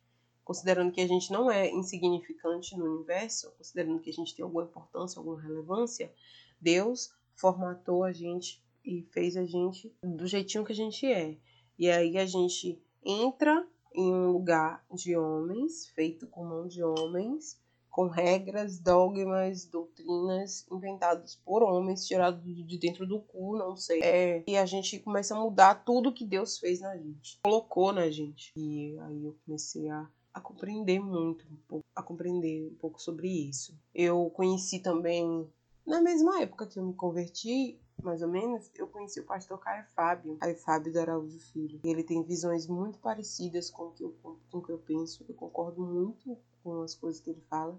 considerando 0.50 0.90
que 0.90 1.00
a 1.00 1.06
gente 1.06 1.30
não 1.30 1.48
é 1.48 1.70
insignificante 1.70 2.76
no 2.76 2.96
universo, 2.96 3.52
considerando 3.56 4.00
que 4.00 4.10
a 4.10 4.12
gente 4.12 4.34
tem 4.34 4.42
alguma 4.42 4.64
importância, 4.64 5.20
alguma 5.20 5.40
relevância, 5.40 6.12
Deus 6.60 7.12
formatou 7.36 8.02
a 8.02 8.12
gente 8.12 8.60
e 8.84 9.02
fez 9.12 9.36
a 9.36 9.44
gente 9.44 9.94
do 10.02 10.26
jeitinho 10.26 10.64
que 10.64 10.72
a 10.72 10.74
gente 10.74 11.06
é. 11.06 11.36
E 11.78 11.88
aí 11.88 12.18
a 12.18 12.26
gente 12.26 12.82
entra 13.04 13.64
em 13.94 14.12
um 14.12 14.32
lugar 14.32 14.84
de 14.92 15.16
homens, 15.16 15.86
feito 15.86 16.26
com 16.26 16.44
mão 16.44 16.66
de 16.66 16.82
homens, 16.82 17.56
com 18.00 18.06
regras, 18.06 18.78
dogmas, 18.78 19.66
doutrinas 19.66 20.66
inventados 20.72 21.34
por 21.44 21.62
homens, 21.62 22.06
tirados 22.06 22.42
de 22.42 22.78
dentro 22.78 23.06
do 23.06 23.20
cu, 23.20 23.58
não 23.58 23.76
sei. 23.76 24.00
É, 24.02 24.42
e 24.46 24.56
a 24.56 24.64
gente 24.64 24.98
começa 25.00 25.36
a 25.36 25.38
mudar 25.38 25.84
tudo 25.84 26.14
que 26.14 26.24
Deus 26.24 26.56
fez 26.56 26.80
na 26.80 26.96
gente, 26.96 27.38
colocou 27.44 27.92
na 27.92 28.08
gente. 28.08 28.52
E 28.56 28.98
aí 29.00 29.22
eu 29.22 29.36
comecei 29.44 29.90
a, 29.90 30.08
a 30.32 30.40
compreender 30.40 30.98
muito, 30.98 31.44
um 31.44 31.56
pouco, 31.68 31.84
a 31.94 32.02
compreender 32.02 32.70
um 32.72 32.76
pouco 32.76 33.02
sobre 33.02 33.28
isso. 33.28 33.78
Eu 33.94 34.30
conheci 34.30 34.78
também 34.78 35.46
na 35.86 36.00
mesma 36.00 36.40
época 36.40 36.66
que 36.66 36.78
eu 36.78 36.86
me 36.86 36.94
converti, 36.94 37.78
mais 38.02 38.22
ou 38.22 38.28
menos, 38.28 38.70
eu 38.76 38.88
conheci 38.88 39.20
o 39.20 39.24
pastor 39.24 39.58
Caio 39.58 39.84
Fábio, 39.94 40.38
Caio 40.38 40.56
Fábio 40.56 40.90
do 40.90 41.00
Araújo 41.00 41.38
Filho. 41.52 41.78
Ele 41.84 42.02
tem 42.02 42.22
visões 42.22 42.66
muito 42.66 42.98
parecidas 42.98 43.68
com 43.70 43.88
o 43.88 43.92
que 43.92 44.04
eu, 44.04 44.16
com 44.22 44.58
o 44.58 44.62
que 44.62 44.72
eu 44.72 44.78
penso, 44.78 45.22
eu 45.28 45.34
concordo 45.34 45.82
muito 45.82 46.38
com 46.62 46.82
as 46.82 46.94
coisas 46.94 47.20
que 47.20 47.30
ele 47.30 47.42
fala. 47.48 47.78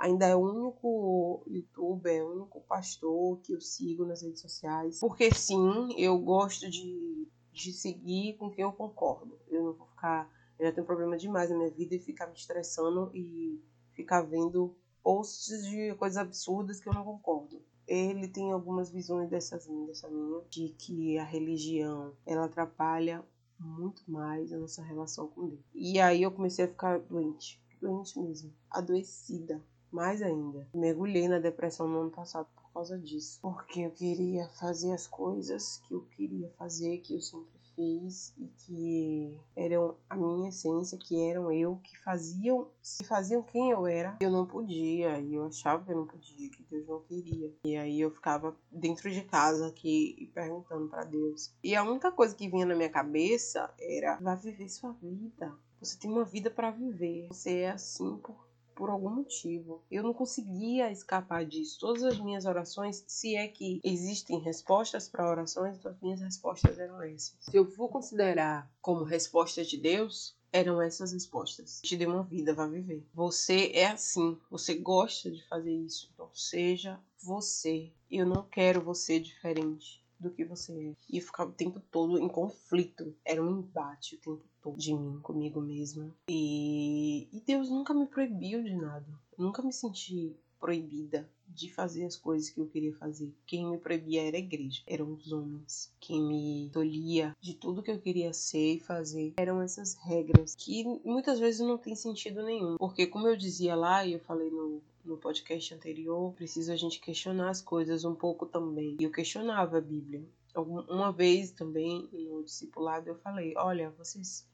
Ainda 0.00 0.24
é 0.24 0.34
o 0.34 0.40
único 0.40 1.44
youtuber, 1.46 2.10
é 2.10 2.24
o 2.24 2.32
único 2.32 2.62
pastor 2.62 3.38
que 3.42 3.52
eu 3.52 3.60
sigo 3.60 4.06
nas 4.06 4.22
redes 4.22 4.40
sociais. 4.40 4.98
Porque 4.98 5.30
sim, 5.30 5.92
eu 5.98 6.18
gosto 6.18 6.70
de, 6.70 7.28
de 7.52 7.70
seguir 7.70 8.38
com 8.38 8.50
quem 8.50 8.64
eu 8.64 8.72
concordo. 8.72 9.38
Eu 9.46 9.62
não 9.62 9.72
vou 9.74 9.86
ficar. 9.88 10.26
Eu 10.58 10.66
já 10.66 10.72
tenho 10.72 10.86
problema 10.86 11.18
demais 11.18 11.50
na 11.50 11.56
minha 11.58 11.70
vida 11.70 11.94
e 11.94 11.98
ficar 11.98 12.28
me 12.28 12.32
estressando 12.32 13.10
e 13.14 13.62
ficar 13.92 14.22
vendo 14.22 14.74
posts 15.02 15.66
de 15.66 15.94
coisas 15.96 16.16
absurdas 16.16 16.80
que 16.80 16.88
eu 16.88 16.94
não 16.94 17.04
concordo. 17.04 17.62
Ele 17.86 18.26
tem 18.26 18.52
algumas 18.52 18.90
visões 18.90 19.28
dessas 19.28 19.66
dessa 19.86 20.08
minha, 20.08 20.40
de 20.48 20.70
que 20.78 21.18
a 21.18 21.24
religião 21.24 22.14
ela 22.24 22.46
atrapalha 22.46 23.22
muito 23.58 24.02
mais 24.10 24.50
a 24.50 24.56
nossa 24.56 24.82
relação 24.82 25.28
com 25.28 25.46
Deus. 25.46 25.60
E 25.74 26.00
aí 26.00 26.22
eu 26.22 26.30
comecei 26.30 26.64
a 26.64 26.68
ficar 26.68 27.00
doente, 27.00 27.62
doente 27.82 28.18
mesmo, 28.18 28.50
adoecida, 28.70 29.62
mais 29.92 30.22
ainda. 30.22 30.66
Mergulhei 30.74 31.28
na 31.28 31.38
depressão 31.38 31.88
no 31.88 32.00
ano 32.00 32.10
passado 32.10 32.48
por 32.54 32.72
causa 32.72 32.98
disso, 32.98 33.38
porque 33.42 33.80
eu 33.80 33.90
queria 33.90 34.48
fazer 34.60 34.92
as 34.92 35.06
coisas 35.06 35.82
que 35.86 35.94
eu 35.94 36.02
queria 36.16 36.50
fazer, 36.58 36.98
que 36.98 37.14
eu 37.14 37.20
sempre 37.20 37.60
fiz 37.74 38.34
e 38.36 38.46
que 38.48 39.40
eram 39.56 39.96
a 40.08 40.16
minha 40.16 40.50
essência, 40.50 40.98
que 40.98 41.20
eram 41.20 41.50
eu, 41.50 41.76
que 41.82 41.98
faziam, 41.98 42.68
que 42.98 43.06
faziam 43.06 43.42
quem 43.42 43.70
eu 43.70 43.86
era. 43.86 44.18
Eu 44.20 44.30
não 44.30 44.46
podia, 44.46 45.18
e 45.18 45.34
eu 45.34 45.46
achava 45.46 45.84
que 45.84 45.90
eu 45.90 45.96
não 45.96 46.06
podia, 46.06 46.50
que 46.50 46.62
Deus 46.64 46.86
não 46.86 47.00
queria. 47.00 47.52
E 47.64 47.76
aí 47.76 48.00
eu 48.00 48.10
ficava 48.10 48.56
dentro 48.70 49.10
de 49.10 49.22
casa 49.22 49.66
aqui 49.68 50.30
perguntando 50.34 50.88
para 50.88 51.04
Deus. 51.04 51.54
E 51.62 51.74
a 51.74 51.82
única 51.82 52.12
coisa 52.12 52.34
que 52.34 52.48
vinha 52.48 52.66
na 52.66 52.76
minha 52.76 52.90
cabeça 52.90 53.72
era: 53.80 54.16
vai 54.20 54.36
viver 54.36 54.68
sua 54.68 54.92
vida. 54.92 55.52
Você 55.80 55.98
tem 55.98 56.10
uma 56.10 56.24
vida 56.24 56.50
para 56.50 56.70
viver. 56.70 57.28
Você 57.28 57.60
é 57.60 57.70
assim 57.70 58.18
por 58.18 58.49
por 58.80 58.88
algum 58.88 59.10
motivo. 59.10 59.84
Eu 59.90 60.02
não 60.02 60.14
conseguia 60.14 60.90
escapar 60.90 61.44
disso. 61.44 61.78
Todas 61.78 62.02
as 62.02 62.18
minhas 62.18 62.46
orações, 62.46 63.04
se 63.06 63.36
é 63.36 63.46
que 63.46 63.78
existem 63.84 64.40
respostas 64.40 65.06
para 65.06 65.28
orações, 65.28 65.76
então 65.76 65.90
as 65.90 66.00
minhas 66.00 66.22
respostas 66.22 66.78
eram 66.78 67.02
essas. 67.02 67.36
Se 67.40 67.54
eu 67.54 67.66
for 67.66 67.90
considerar 67.90 68.72
como 68.80 69.04
respostas 69.04 69.68
de 69.68 69.76
Deus, 69.76 70.34
eram 70.50 70.80
essas 70.80 71.12
respostas. 71.12 71.82
Te 71.84 71.94
dê 71.94 72.06
uma 72.06 72.22
vida, 72.22 72.54
vá 72.54 72.66
viver. 72.66 73.06
Você 73.12 73.70
é 73.74 73.88
assim, 73.88 74.38
você 74.50 74.74
gosta 74.76 75.30
de 75.30 75.46
fazer 75.46 75.74
isso, 75.74 76.08
então 76.14 76.30
seja 76.32 76.98
você. 77.22 77.92
Eu 78.10 78.24
não 78.24 78.42
quero 78.44 78.80
você 78.80 79.20
diferente 79.20 80.00
do 80.20 80.30
que 80.30 80.44
você 80.44 80.72
é. 80.72 80.94
E 81.08 81.20
ficava 81.20 81.50
o 81.50 81.54
tempo 81.54 81.80
todo 81.90 82.18
em 82.18 82.28
conflito. 82.28 83.14
Era 83.24 83.42
um 83.42 83.60
embate 83.60 84.16
o 84.16 84.18
tempo 84.18 84.44
todo 84.62 84.78
de 84.78 84.94
mim, 84.94 85.18
comigo 85.20 85.60
mesma. 85.60 86.14
E, 86.28 87.28
e 87.32 87.40
Deus 87.40 87.70
nunca 87.70 87.94
me 87.94 88.06
proibiu 88.06 88.62
de 88.62 88.74
nada. 88.74 89.06
Eu 89.36 89.44
nunca 89.44 89.62
me 89.62 89.72
senti 89.72 90.36
proibida 90.60 91.28
de 91.48 91.72
fazer 91.72 92.04
as 92.04 92.16
coisas 92.16 92.50
que 92.50 92.60
eu 92.60 92.66
queria 92.66 92.94
fazer. 92.94 93.32
Quem 93.46 93.66
me 93.66 93.78
proibia 93.78 94.22
era 94.22 94.36
a 94.36 94.40
igreja, 94.40 94.82
eram 94.86 95.12
os 95.14 95.32
homens. 95.32 95.92
Quem 95.98 96.22
me 96.22 96.70
tolhia 96.72 97.34
de 97.40 97.54
tudo 97.54 97.82
que 97.82 97.90
eu 97.90 97.98
queria 97.98 98.32
ser 98.32 98.74
e 98.74 98.80
fazer 98.80 99.32
eram 99.36 99.60
essas 99.60 99.94
regras 99.94 100.54
que 100.54 100.84
muitas 101.04 101.40
vezes 101.40 101.60
não 101.60 101.78
tem 101.78 101.96
sentido 101.96 102.44
nenhum. 102.44 102.76
Porque, 102.76 103.06
como 103.06 103.26
eu 103.26 103.36
dizia 103.36 103.74
lá, 103.74 104.04
e 104.04 104.12
eu 104.12 104.20
falei 104.20 104.50
no, 104.50 104.80
no 105.04 105.16
podcast 105.16 105.74
anterior, 105.74 106.32
precisa 106.34 106.72
a 106.72 106.76
gente 106.76 107.00
questionar 107.00 107.50
as 107.50 107.60
coisas 107.60 108.04
um 108.04 108.14
pouco 108.14 108.46
também. 108.46 108.96
E 109.00 109.04
eu 109.04 109.10
questionava 109.10 109.78
a 109.78 109.80
Bíblia. 109.80 110.22
Uma 110.54 111.12
vez 111.12 111.52
também 111.52 112.08
no 112.12 112.42
discipulado 112.42 113.08
eu 113.08 113.14
falei: 113.16 113.54
olha, 113.56 113.90
vocês 113.90 114.46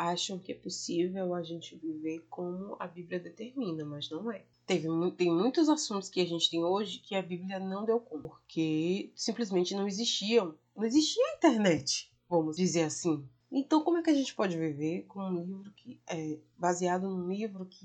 acham 0.00 0.38
que 0.38 0.52
é 0.52 0.54
possível 0.54 1.34
a 1.34 1.42
gente 1.42 1.76
viver 1.76 2.24
como 2.30 2.74
a 2.78 2.86
Bíblia 2.86 3.20
determina, 3.20 3.84
mas 3.84 4.08
não 4.08 4.32
é. 4.32 4.44
Teve, 4.66 4.88
tem 5.12 5.30
muitos 5.30 5.68
assuntos 5.68 6.08
que 6.08 6.20
a 6.20 6.26
gente 6.26 6.50
tem 6.50 6.64
hoje 6.64 7.00
que 7.00 7.14
a 7.14 7.22
Bíblia 7.22 7.58
não 7.58 7.84
deu 7.84 8.00
conta, 8.00 8.28
porque 8.28 9.10
simplesmente 9.14 9.74
não 9.74 9.86
existiam. 9.86 10.54
Não 10.74 10.84
existia 10.84 11.22
a 11.26 11.36
internet, 11.36 12.10
vamos 12.28 12.56
dizer 12.56 12.84
assim. 12.84 13.28
Então, 13.52 13.82
como 13.82 13.98
é 13.98 14.02
que 14.02 14.10
a 14.10 14.14
gente 14.14 14.34
pode 14.34 14.56
viver 14.56 15.02
com 15.08 15.20
um 15.20 15.34
livro 15.34 15.72
que 15.72 16.00
é 16.06 16.38
baseado 16.56 17.08
num 17.08 17.28
livro 17.28 17.66
que 17.66 17.84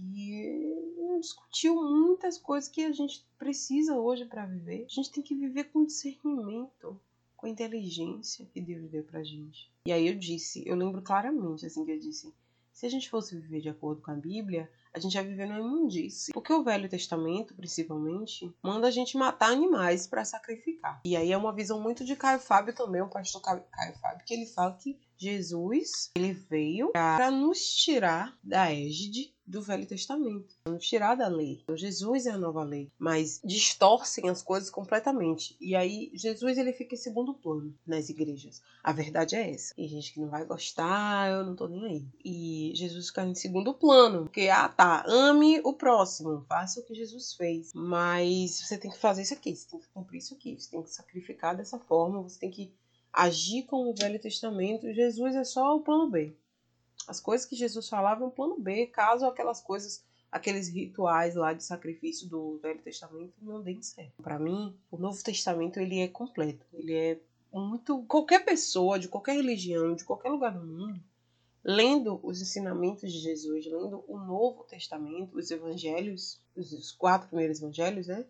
não 1.16 1.20
discutiu 1.22 1.76
muitas 1.76 2.38
coisas 2.38 2.70
que 2.70 2.84
a 2.84 2.92
gente 2.92 3.26
precisa 3.38 3.98
hoje 3.98 4.26
para 4.26 4.46
viver? 4.46 4.86
A 4.86 4.94
gente 4.94 5.12
tem 5.12 5.24
que 5.24 5.34
viver 5.34 5.66
com 5.66 5.86
discernimento, 5.86 7.00
com 7.38 7.48
inteligência 7.48 8.46
que 8.54 8.60
Deus 8.60 8.90
deu 8.90 9.04
pra 9.04 9.24
gente. 9.24 9.72
E 9.86 9.94
aí 9.94 10.08
eu 10.08 10.16
disse, 10.16 10.64
eu 10.68 10.76
lembro 10.76 11.02
claramente 11.02 11.66
assim 11.66 11.86
que 11.86 11.92
eu 11.92 12.00
disse, 12.00 12.34
se 12.74 12.86
a 12.86 12.90
gente 12.90 13.10
fosse 13.10 13.38
viver 13.40 13.62
de 13.62 13.70
acordo 13.70 14.02
com 14.02 14.12
a 14.12 14.16
Bíblia, 14.16 14.70
a 14.94 15.00
gente 15.00 15.14
vai 15.14 15.26
viver 15.26 15.48
no 15.48 15.58
imundice. 15.58 16.34
Porque 16.34 16.52
o 16.52 16.64
Velho 16.64 16.90
Testamento, 16.90 17.54
principalmente, 17.54 18.54
manda 18.62 18.88
a 18.88 18.92
gente 18.92 19.18
matar 19.18 19.52
animais 19.52 20.08
para 20.08 20.26
sacrificar. 20.26 21.02
E 21.06 21.16
aí 21.16 21.32
é 21.32 21.38
uma 21.38 21.54
visão 21.54 21.82
muito 21.82 22.04
de 22.04 22.16
Caio 22.16 22.40
Fábio 22.40 22.76
também, 22.76 23.02
o 23.02 23.10
pastor 23.10 23.42
Caio 23.42 23.64
Fábio, 24.02 24.26
que 24.26 24.34
ele 24.34 24.46
fala 24.48 24.74
que 24.74 25.00
Jesus, 25.18 26.12
ele 26.16 26.34
veio 26.34 26.92
para 26.92 27.32
nos 27.32 27.60
tirar 27.74 28.38
da 28.44 28.74
égide 28.74 29.35
do 29.46 29.62
Velho 29.62 29.86
Testamento, 29.86 30.56
nos 30.68 30.88
tirar 30.88 31.16
da 31.16 31.28
lei. 31.28 31.60
Então, 31.64 31.78
Jesus 31.78 32.26
é 32.26 32.32
a 32.32 32.38
nova 32.38 32.64
lei, 32.64 32.92
mas 32.98 33.40
distorcem 33.44 34.30
as 34.30 34.42
coisas 34.42 34.70
completamente. 34.70 35.56
E 35.60 35.76
aí 35.76 36.12
Jesus 36.14 36.58
ele 36.58 36.74
fica 36.74 36.96
em 36.96 36.98
segundo 36.98 37.34
plano 37.34 37.74
nas 37.86 38.10
igrejas. 38.10 38.62
A 38.84 38.92
verdade 38.92 39.36
é 39.36 39.52
essa. 39.52 39.76
Tem 39.76 39.88
gente 39.88 40.14
que 40.14 40.20
não 40.20 40.30
vai 40.30 40.46
gostar, 40.46 41.30
eu 41.30 41.46
não 41.46 41.56
tô 41.56 41.68
nem 41.68 41.86
aí. 41.86 42.06
E 42.24 42.72
Jesus 42.76 43.08
fica 43.08 43.24
em 43.24 43.36
segundo 43.36 43.74
plano, 43.74 44.24
porque 44.24 44.50
ah, 44.50 44.70
tá, 44.70 45.04
ame 45.08 45.62
o 45.64 45.74
próximo, 45.74 46.46
faça 46.48 46.80
o 46.80 46.84
que 46.84 46.96
Jesus 46.96 47.34
fez, 47.34 47.72
mas 47.74 48.62
você 48.62 48.78
tem 48.78 48.92
que 48.92 48.98
fazer 48.98 49.22
isso 49.22 49.34
aqui, 49.34 49.56
você 49.56 49.70
tem 49.70 49.80
que 49.80 49.88
cumprir 49.90 50.20
isso 50.20 50.34
aqui, 50.34 50.60
você 50.60 50.72
tem 50.72 50.82
que 50.82 50.90
sacrificar 50.90 51.56
dessa 51.56 51.80
forma, 51.80 52.22
você 52.22 52.40
tem 52.40 52.52
que 52.52 52.74
agir 53.12 53.64
como 53.64 53.92
o 53.92 53.96
Velho 53.96 54.20
Testamento, 54.20 54.94
Jesus 54.94 55.36
é 55.36 55.44
só 55.44 55.76
o 55.76 55.82
plano 55.82 56.10
B. 56.10 56.36
As 57.08 57.20
coisas 57.20 57.46
que 57.46 57.56
Jesus 57.56 57.88
falava 57.88 58.24
é 58.24 58.28
um 58.28 58.32
plano 58.32 58.60
B, 58.60 58.88
caso 58.88 59.26
aquelas 59.26 59.62
coisas, 59.62 60.04
aqueles 60.32 60.68
rituais 60.68 61.36
lá 61.36 61.54
de 61.54 61.64
sacrifício 61.64 62.28
do 62.28 62.58
Velho 62.60 62.82
Testamento 62.82 63.34
não 63.42 63.62
deem 63.62 63.82
certo. 63.82 64.22
Para 64.22 64.40
mim, 64.40 64.76
o 64.92 64.98
Novo 64.98 65.24
Testamento 65.24 65.80
ele 65.80 66.00
é 66.00 66.08
completo, 66.08 66.66
ele 66.74 66.94
é 66.94 67.20
muito 67.54 68.04
qualquer 68.04 68.44
pessoa 68.44 69.00
de 69.00 69.08
qualquer 69.08 69.36
religião, 69.36 69.96
de 69.96 70.04
qualquer 70.04 70.30
lugar 70.30 70.52
do 70.52 70.66
mundo, 70.66 71.00
lendo 71.64 72.20
os 72.22 72.42
ensinamentos 72.42 73.12
de 73.12 73.20
Jesus, 73.20 73.66
lendo 73.66 74.04
o 74.08 74.18
Novo 74.18 74.64
Testamento, 74.66 75.38
os 75.38 75.50
evangelhos, 75.52 76.40
os 76.56 76.92
quatro 76.92 77.28
primeiros 77.28 77.60
evangelhos, 77.60 78.08
né? 78.08 78.26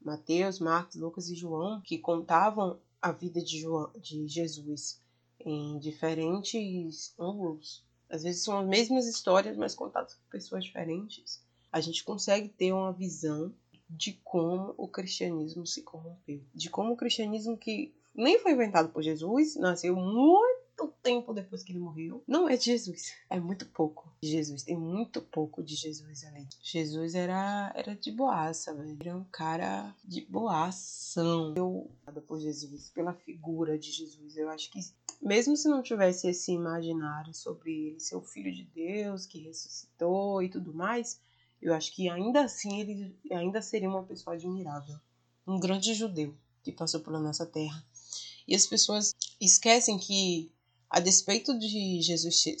Mateus, 0.00 0.60
Marcos, 0.60 0.96
Lucas 0.96 1.28
e 1.30 1.34
João, 1.34 1.80
que 1.80 1.98
contavam 1.98 2.78
a 3.00 3.10
vida 3.10 3.42
de, 3.42 3.60
João, 3.60 3.90
de 4.00 4.28
Jesus 4.28 5.00
em 5.40 5.78
diferentes 5.78 7.14
ângulos. 7.18 7.85
Às 8.08 8.22
vezes 8.22 8.42
são 8.42 8.58
as 8.58 8.66
mesmas 8.66 9.06
histórias, 9.06 9.56
mas 9.56 9.74
contadas 9.74 10.14
por 10.14 10.30
pessoas 10.30 10.64
diferentes. 10.64 11.42
A 11.72 11.80
gente 11.80 12.04
consegue 12.04 12.48
ter 12.48 12.72
uma 12.72 12.92
visão 12.92 13.52
de 13.88 14.12
como 14.24 14.74
o 14.76 14.88
cristianismo 14.88 15.66
se 15.66 15.82
corrompeu. 15.82 16.40
De 16.54 16.70
como 16.70 16.92
o 16.92 16.96
cristianismo 16.96 17.56
que 17.56 17.94
nem 18.14 18.38
foi 18.38 18.52
inventado 18.52 18.88
por 18.90 19.02
Jesus, 19.02 19.56
nasceu 19.56 19.94
muito 19.94 20.55
tanto 20.76 20.94
tempo 21.02 21.32
depois 21.32 21.62
que 21.62 21.72
ele 21.72 21.78
morreu, 21.78 22.22
não 22.26 22.48
é 22.48 22.56
de 22.56 22.66
Jesus. 22.66 23.14
É 23.30 23.40
muito 23.40 23.64
pouco 23.66 24.12
de 24.22 24.28
Jesus. 24.28 24.62
Tem 24.62 24.76
muito 24.76 25.22
pouco 25.22 25.62
de 25.62 25.74
Jesus 25.74 26.24
ali. 26.24 26.46
Jesus 26.62 27.14
era, 27.14 27.72
era 27.74 27.94
de 27.94 28.12
boaça, 28.12 28.74
velho. 28.74 28.96
Era 29.00 29.16
um 29.16 29.24
cara 29.24 29.94
de 30.04 30.20
boação. 30.26 31.54
Eu, 31.56 31.90
por 32.26 32.38
Jesus, 32.38 32.90
pela 32.90 33.14
figura 33.14 33.78
de 33.78 33.90
Jesus, 33.90 34.36
eu 34.36 34.48
acho 34.50 34.70
que 34.70 34.80
mesmo 35.20 35.56
se 35.56 35.68
não 35.68 35.82
tivesse 35.82 36.28
esse 36.28 36.52
imaginário 36.52 37.32
sobre 37.32 37.88
ele 37.88 38.00
ser 38.00 38.16
o 38.16 38.20
filho 38.20 38.52
de 38.52 38.64
Deus 38.64 39.24
que 39.24 39.38
ressuscitou 39.38 40.42
e 40.42 40.48
tudo 40.48 40.74
mais, 40.74 41.18
eu 41.60 41.72
acho 41.72 41.94
que 41.94 42.08
ainda 42.08 42.44
assim 42.44 42.80
ele 42.80 43.16
ainda 43.32 43.62
seria 43.62 43.88
uma 43.88 44.02
pessoa 44.02 44.36
admirável. 44.36 44.96
Um 45.46 45.58
grande 45.58 45.94
judeu 45.94 46.36
que 46.62 46.72
passou 46.72 47.00
pela 47.00 47.20
nossa 47.20 47.46
terra. 47.46 47.82
E 48.46 48.54
as 48.54 48.66
pessoas 48.66 49.14
esquecem 49.40 49.98
que 49.98 50.52
a 50.88 51.00
despeito 51.00 51.58
de 51.58 52.00
Jesus 52.00 52.40
ser, 52.40 52.56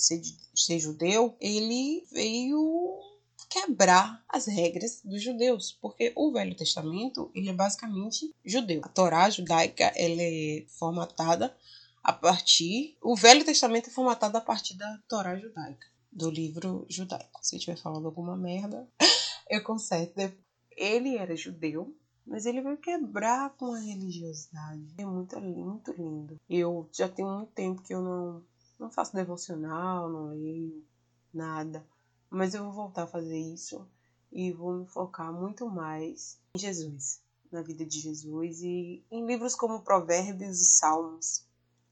ser 0.54 0.78
judeu, 0.78 1.36
ele 1.40 2.04
veio 2.12 3.00
quebrar 3.48 4.22
as 4.28 4.46
regras 4.46 5.00
dos 5.04 5.22
judeus, 5.22 5.78
porque 5.80 6.12
o 6.16 6.32
Velho 6.32 6.54
Testamento 6.54 7.30
ele 7.34 7.48
é 7.48 7.52
basicamente 7.52 8.34
judeu. 8.44 8.80
A 8.84 8.88
Torá 8.88 9.30
judaica 9.30 9.92
ela 9.96 10.22
é 10.22 10.64
formatada 10.68 11.56
a 12.02 12.12
partir, 12.12 12.96
o 13.02 13.16
Velho 13.16 13.44
Testamento 13.44 13.88
é 13.88 13.92
formatado 13.92 14.36
a 14.36 14.40
partir 14.40 14.74
da 14.74 14.98
Torá 15.08 15.36
judaica, 15.36 15.86
do 16.12 16.30
livro 16.30 16.86
judaico. 16.88 17.40
Se 17.42 17.56
eu 17.56 17.58
estiver 17.58 17.76
falando 17.76 18.06
alguma 18.06 18.36
merda, 18.36 18.88
eu 19.50 19.62
conserto. 19.62 20.32
Ele 20.76 21.16
era 21.16 21.34
judeu, 21.34 21.96
mas 22.26 22.44
ele 22.44 22.60
veio 22.60 22.76
quebrar 22.76 23.50
com 23.56 23.72
a 23.72 23.78
religiosidade. 23.78 24.84
É 24.98 25.04
muito, 25.06 25.40
muito 25.40 25.92
lindo. 25.92 26.40
Eu 26.50 26.88
já 26.92 27.08
tenho 27.08 27.30
muito 27.30 27.52
tempo 27.52 27.82
que 27.82 27.94
eu 27.94 28.02
não, 28.02 28.42
não 28.78 28.90
faço 28.90 29.14
devocional, 29.14 30.10
não 30.10 30.30
leio 30.30 30.84
nada. 31.32 31.86
Mas 32.28 32.54
eu 32.54 32.64
vou 32.64 32.72
voltar 32.72 33.04
a 33.04 33.06
fazer 33.06 33.38
isso 33.38 33.86
e 34.32 34.52
vou 34.52 34.72
me 34.72 34.86
focar 34.86 35.32
muito 35.32 35.70
mais 35.70 36.38
em 36.56 36.58
Jesus, 36.58 37.20
na 37.50 37.62
vida 37.62 37.86
de 37.86 38.00
Jesus 38.00 38.60
e 38.60 39.04
em 39.10 39.24
livros 39.24 39.54
como 39.54 39.82
Provérbios 39.82 40.60
e 40.60 40.64
Salmos, 40.64 41.44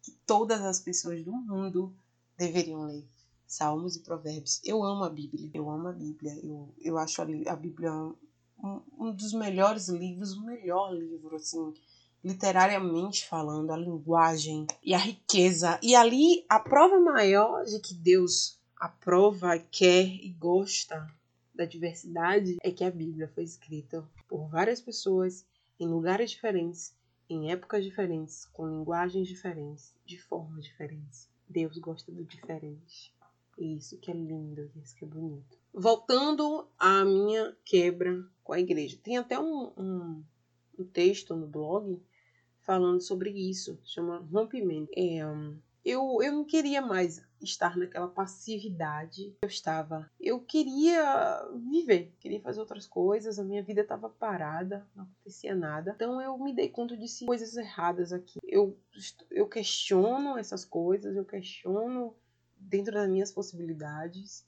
que 0.03 0.11
todas 0.27 0.61
as 0.63 0.81
pessoas 0.81 1.25
do 1.25 1.33
mundo 1.33 1.95
deveriam 2.37 2.83
ler. 2.83 3.07
Salmos 3.47 3.95
e 3.95 4.01
Provérbios. 4.01 4.61
Eu 4.65 4.83
amo 4.83 5.05
a 5.05 5.11
Bíblia. 5.11 5.49
Eu 5.55 5.71
amo 5.71 5.87
a 5.89 5.93
Bíblia. 5.93 6.35
Eu, 6.43 6.75
eu 6.81 6.99
acho 6.99 7.23
a, 7.23 7.27
a 7.53 7.57
Bíblia 7.57 7.93
um, 8.59 9.13
dos 9.13 9.33
melhores 9.33 9.89
livros, 9.89 10.33
o 10.33 10.45
melhor 10.45 10.93
livro, 10.93 11.37
assim, 11.37 11.73
literariamente 12.23 13.27
falando, 13.27 13.71
a 13.71 13.77
linguagem 13.77 14.67
e 14.83 14.95
a 14.95 14.99
riqueza. 14.99 15.79
E 15.83 15.95
ali 15.95 16.45
a 16.49 16.59
prova 16.59 16.99
maior 16.99 17.65
de 17.65 17.79
que 17.81 17.95
Deus 17.95 18.59
aprova, 18.77 19.59
quer 19.59 20.07
e 20.07 20.31
gosta 20.39 21.07
da 21.55 21.65
diversidade 21.65 22.57
é 22.63 22.71
que 22.71 22.85
a 22.85 22.91
Bíblia 22.91 23.31
foi 23.35 23.45
escrita 23.45 24.05
por 24.29 24.49
várias 24.49 24.81
pessoas 24.81 25.47
em 25.79 25.87
lugares 25.87 26.31
diferentes, 26.31 26.95
em 27.29 27.51
épocas 27.51 27.85
diferentes, 27.85 28.47
com 28.47 28.67
linguagens 28.67 29.29
diferentes, 29.29 29.95
de 30.05 30.19
formas 30.19 30.65
diferentes. 30.65 31.29
Deus 31.49 31.79
gosta 31.79 32.11
do 32.11 32.25
diferente. 32.25 33.15
Isso 33.57 33.97
que 33.99 34.11
é 34.11 34.15
lindo, 34.15 34.71
isso 34.83 34.97
que 34.97 35.05
é 35.05 35.09
bonito. 35.09 35.57
Voltando 35.73 36.67
à 36.79 37.05
minha 37.05 37.57
quebra 37.65 38.25
com 38.45 38.53
a 38.53 38.61
igreja. 38.61 38.99
Tem 39.03 39.17
até 39.17 39.41
um, 39.41 39.73
um, 39.77 40.25
um 40.79 40.85
texto 40.85 41.35
no 41.35 41.47
blog 41.47 42.01
falando 42.61 43.01
sobre 43.01 43.31
isso, 43.31 43.79
chama 43.85 44.19
Rompimento. 44.31 44.93
É, 44.97 45.21
eu, 45.85 46.23
eu 46.23 46.33
não 46.33 46.45
queria 46.45 46.81
mais 46.81 47.23
estar 47.43 47.77
naquela 47.77 48.09
passividade 48.09 49.37
que 49.39 49.45
eu 49.45 49.49
estava. 49.49 50.11
Eu 50.19 50.41
queria 50.41 51.47
viver, 51.71 52.15
queria 52.19 52.41
fazer 52.41 52.61
outras 52.61 52.87
coisas, 52.87 53.39
a 53.39 53.45
minha 53.45 53.63
vida 53.63 53.83
estava 53.83 54.09
parada, 54.09 54.87
não 54.95 55.05
acontecia 55.05 55.55
nada. 55.55 55.93
Então 55.95 56.21
eu 56.23 56.39
me 56.39 56.55
dei 56.55 56.71
conta 56.71 56.97
de 56.97 57.07
coisas 57.27 57.55
erradas 57.57 58.13
aqui. 58.13 58.39
Eu, 58.45 58.79
eu 59.31 59.47
questiono 59.47 60.39
essas 60.39 60.65
coisas, 60.65 61.15
eu 61.17 61.25
questiono 61.25 62.17
dentro 62.57 62.95
das 62.95 63.09
minhas 63.09 63.31
possibilidades 63.31 64.47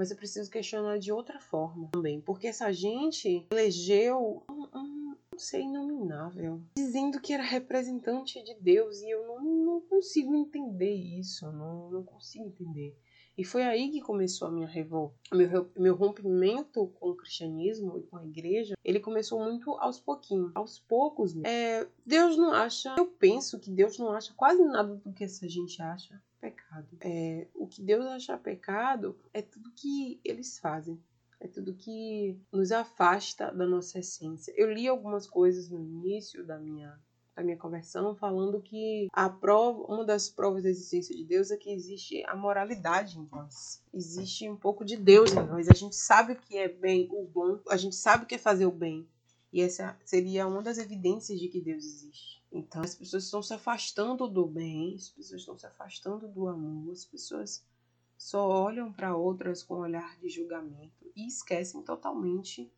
mas 0.00 0.10
eu 0.10 0.16
preciso 0.16 0.50
questionar 0.50 0.98
de 0.98 1.12
outra 1.12 1.38
forma 1.38 1.90
também, 1.92 2.22
porque 2.22 2.46
essa 2.46 2.72
gente 2.72 3.46
elegeu 3.52 4.42
um, 4.50 4.62
um 4.74 5.14
não 5.30 5.38
sei, 5.38 5.60
inominável, 5.60 6.62
dizendo 6.74 7.20
que 7.20 7.34
era 7.34 7.42
representante 7.42 8.42
de 8.42 8.54
Deus 8.54 9.02
e 9.02 9.10
eu 9.10 9.26
não, 9.26 9.42
não 9.42 9.80
consigo 9.82 10.34
entender 10.34 10.94
isso, 10.94 11.52
não, 11.52 11.90
não 11.90 12.02
consigo 12.02 12.46
entender. 12.46 12.96
E 13.36 13.44
foi 13.44 13.62
aí 13.62 13.90
que 13.90 14.00
começou 14.00 14.48
a 14.48 14.50
minha 14.50 14.66
revolta. 14.66 15.14
Meu, 15.34 15.70
meu 15.76 15.94
rompimento 15.94 16.86
com 16.98 17.10
o 17.10 17.16
cristianismo 17.16 17.98
e 17.98 18.02
com 18.04 18.16
a 18.16 18.24
igreja, 18.24 18.76
ele 18.82 19.00
começou 19.00 19.38
muito 19.44 19.72
aos 19.72 20.00
pouquinhos. 20.00 20.50
Aos 20.54 20.78
poucos, 20.78 21.36
é, 21.44 21.86
Deus 22.06 22.38
não 22.38 22.54
acha. 22.54 22.94
Eu 22.96 23.06
penso 23.06 23.60
que 23.60 23.70
Deus 23.70 23.98
não 23.98 24.12
acha 24.12 24.32
quase 24.34 24.64
nada 24.64 24.94
do 24.94 25.12
que 25.12 25.24
essa 25.24 25.46
gente 25.46 25.82
acha 25.82 26.18
pecado. 26.40 26.88
É, 27.00 27.46
o 27.54 27.66
que 27.66 27.82
Deus 27.82 28.04
acha 28.06 28.38
pecado 28.38 29.18
é 29.32 29.42
tudo 29.42 29.72
que 29.72 30.20
eles 30.24 30.58
fazem. 30.58 30.98
É 31.38 31.48
tudo 31.48 31.74
que 31.74 32.38
nos 32.52 32.70
afasta 32.70 33.50
da 33.50 33.66
nossa 33.66 33.98
essência. 33.98 34.52
Eu 34.56 34.70
li 34.70 34.86
algumas 34.86 35.26
coisas 35.26 35.70
no 35.70 35.78
início 35.78 36.44
da 36.44 36.58
minha 36.58 36.98
da 37.34 37.44
minha 37.44 37.56
conversão 37.56 38.14
falando 38.14 38.60
que 38.60 39.08
a 39.12 39.28
prova, 39.30 39.82
uma 39.84 40.04
das 40.04 40.28
provas 40.28 40.62
da 40.62 40.68
existência 40.68 41.16
de 41.16 41.24
Deus 41.24 41.50
é 41.50 41.56
que 41.56 41.70
existe 41.70 42.22
a 42.26 42.36
moralidade 42.36 43.18
em 43.18 43.26
nós. 43.30 43.82
Existe 43.94 44.48
um 44.50 44.56
pouco 44.56 44.84
de 44.84 44.96
Deus 44.96 45.32
em 45.32 45.46
nós. 45.46 45.68
A 45.68 45.74
gente 45.74 45.96
sabe 45.96 46.32
o 46.32 46.36
que 46.36 46.58
é 46.58 46.68
bem, 46.68 47.08
o 47.10 47.24
bom, 47.24 47.58
a 47.68 47.76
gente 47.76 47.96
sabe 47.96 48.24
o 48.24 48.26
que 48.26 48.34
é 48.34 48.38
fazer 48.38 48.66
o 48.66 48.70
bem. 48.70 49.08
E 49.52 49.62
essa 49.62 49.96
seria 50.04 50.46
uma 50.46 50.60
das 50.60 50.76
evidências 50.76 51.40
de 51.40 51.48
que 51.48 51.60
Deus 51.60 51.84
existe. 51.84 52.39
Então 52.52 52.82
as 52.82 52.94
pessoas 52.94 53.24
estão 53.24 53.42
se 53.42 53.54
afastando 53.54 54.28
do 54.28 54.46
bem, 54.46 54.94
as 54.96 55.08
pessoas 55.08 55.40
estão 55.40 55.58
se 55.58 55.66
afastando 55.66 56.26
do 56.28 56.48
amor, 56.48 56.92
as 56.92 57.04
pessoas 57.04 57.64
só 58.18 58.46
olham 58.46 58.92
para 58.92 59.16
outras 59.16 59.62
com 59.62 59.76
um 59.76 59.80
olhar 59.80 60.18
de 60.18 60.28
julgamento 60.28 61.10
e 61.14 61.26
esquecem 61.26 61.82
totalmente 61.82 62.70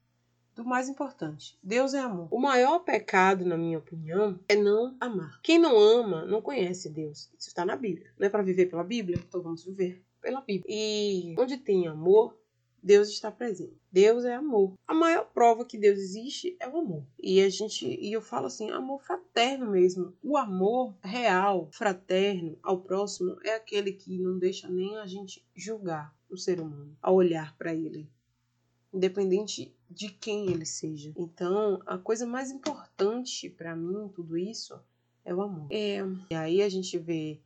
do 0.54 0.64
mais 0.64 0.88
importante. 0.88 1.58
Deus 1.62 1.94
é 1.94 2.00
amor. 2.00 2.28
O 2.30 2.38
maior 2.38 2.80
pecado, 2.80 3.44
na 3.44 3.56
minha 3.56 3.78
opinião, 3.78 4.38
é 4.48 4.54
não 4.54 4.96
amar. 5.00 5.40
Quem 5.42 5.58
não 5.58 5.78
ama 5.78 6.26
não 6.26 6.42
conhece 6.42 6.90
Deus. 6.90 7.30
Isso 7.38 7.48
está 7.48 7.64
na 7.64 7.74
Bíblia. 7.74 8.12
Não 8.18 8.26
é 8.26 8.30
para 8.30 8.42
viver 8.42 8.66
pela 8.66 8.84
Bíblia? 8.84 9.18
Então 9.26 9.42
vamos 9.42 9.64
viver 9.64 10.04
pela 10.20 10.40
Bíblia. 10.42 10.66
E 10.68 11.34
onde 11.38 11.56
tem 11.56 11.88
amor, 11.88 12.36
Deus 12.82 13.08
está 13.08 13.30
presente. 13.30 13.80
Deus 13.90 14.24
é 14.24 14.34
amor. 14.34 14.74
A 14.86 14.92
maior 14.92 15.24
prova 15.32 15.64
que 15.64 15.78
Deus 15.78 15.98
existe 15.98 16.56
é 16.58 16.68
o 16.68 16.78
amor. 16.78 17.04
E 17.22 17.40
a 17.40 17.48
gente, 17.48 17.86
e 17.86 18.12
eu 18.12 18.20
falo 18.20 18.46
assim, 18.46 18.70
amor 18.70 19.00
fraterno 19.02 19.70
mesmo. 19.70 20.12
O 20.22 20.36
amor 20.36 20.94
real, 21.00 21.68
fraterno 21.72 22.58
ao 22.62 22.80
próximo 22.80 23.38
é 23.44 23.54
aquele 23.54 23.92
que 23.92 24.18
não 24.18 24.38
deixa 24.38 24.68
nem 24.68 24.96
a 24.96 25.06
gente 25.06 25.46
julgar 25.54 26.12
o 26.28 26.36
ser 26.36 26.60
humano, 26.60 26.96
a 27.00 27.12
olhar 27.12 27.56
para 27.56 27.74
ele, 27.74 28.08
independente 28.92 29.72
de 29.88 30.08
quem 30.08 30.50
ele 30.50 30.64
seja. 30.64 31.12
Então, 31.16 31.80
a 31.84 31.98
coisa 31.98 32.26
mais 32.26 32.50
importante 32.50 33.48
para 33.50 33.76
mim 33.76 34.08
tudo 34.08 34.36
isso 34.36 34.80
é 35.24 35.34
o 35.34 35.42
amor. 35.42 35.68
É, 35.70 35.98
e 36.30 36.34
aí 36.34 36.62
a 36.62 36.68
gente 36.68 36.98
vê 36.98 37.38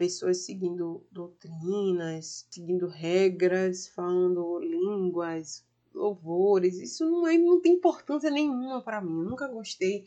pessoas 0.00 0.38
seguindo 0.38 1.06
doutrinas, 1.12 2.46
seguindo 2.48 2.86
regras, 2.86 3.86
falando 3.88 4.58
línguas, 4.58 5.62
louvores. 5.92 6.78
Isso 6.78 7.04
não, 7.04 7.28
é, 7.28 7.36
não 7.36 7.60
tem 7.60 7.74
importância 7.74 8.30
nenhuma 8.30 8.80
para 8.80 9.02
mim. 9.02 9.18
Eu 9.18 9.28
nunca 9.28 9.46
gostei. 9.46 10.06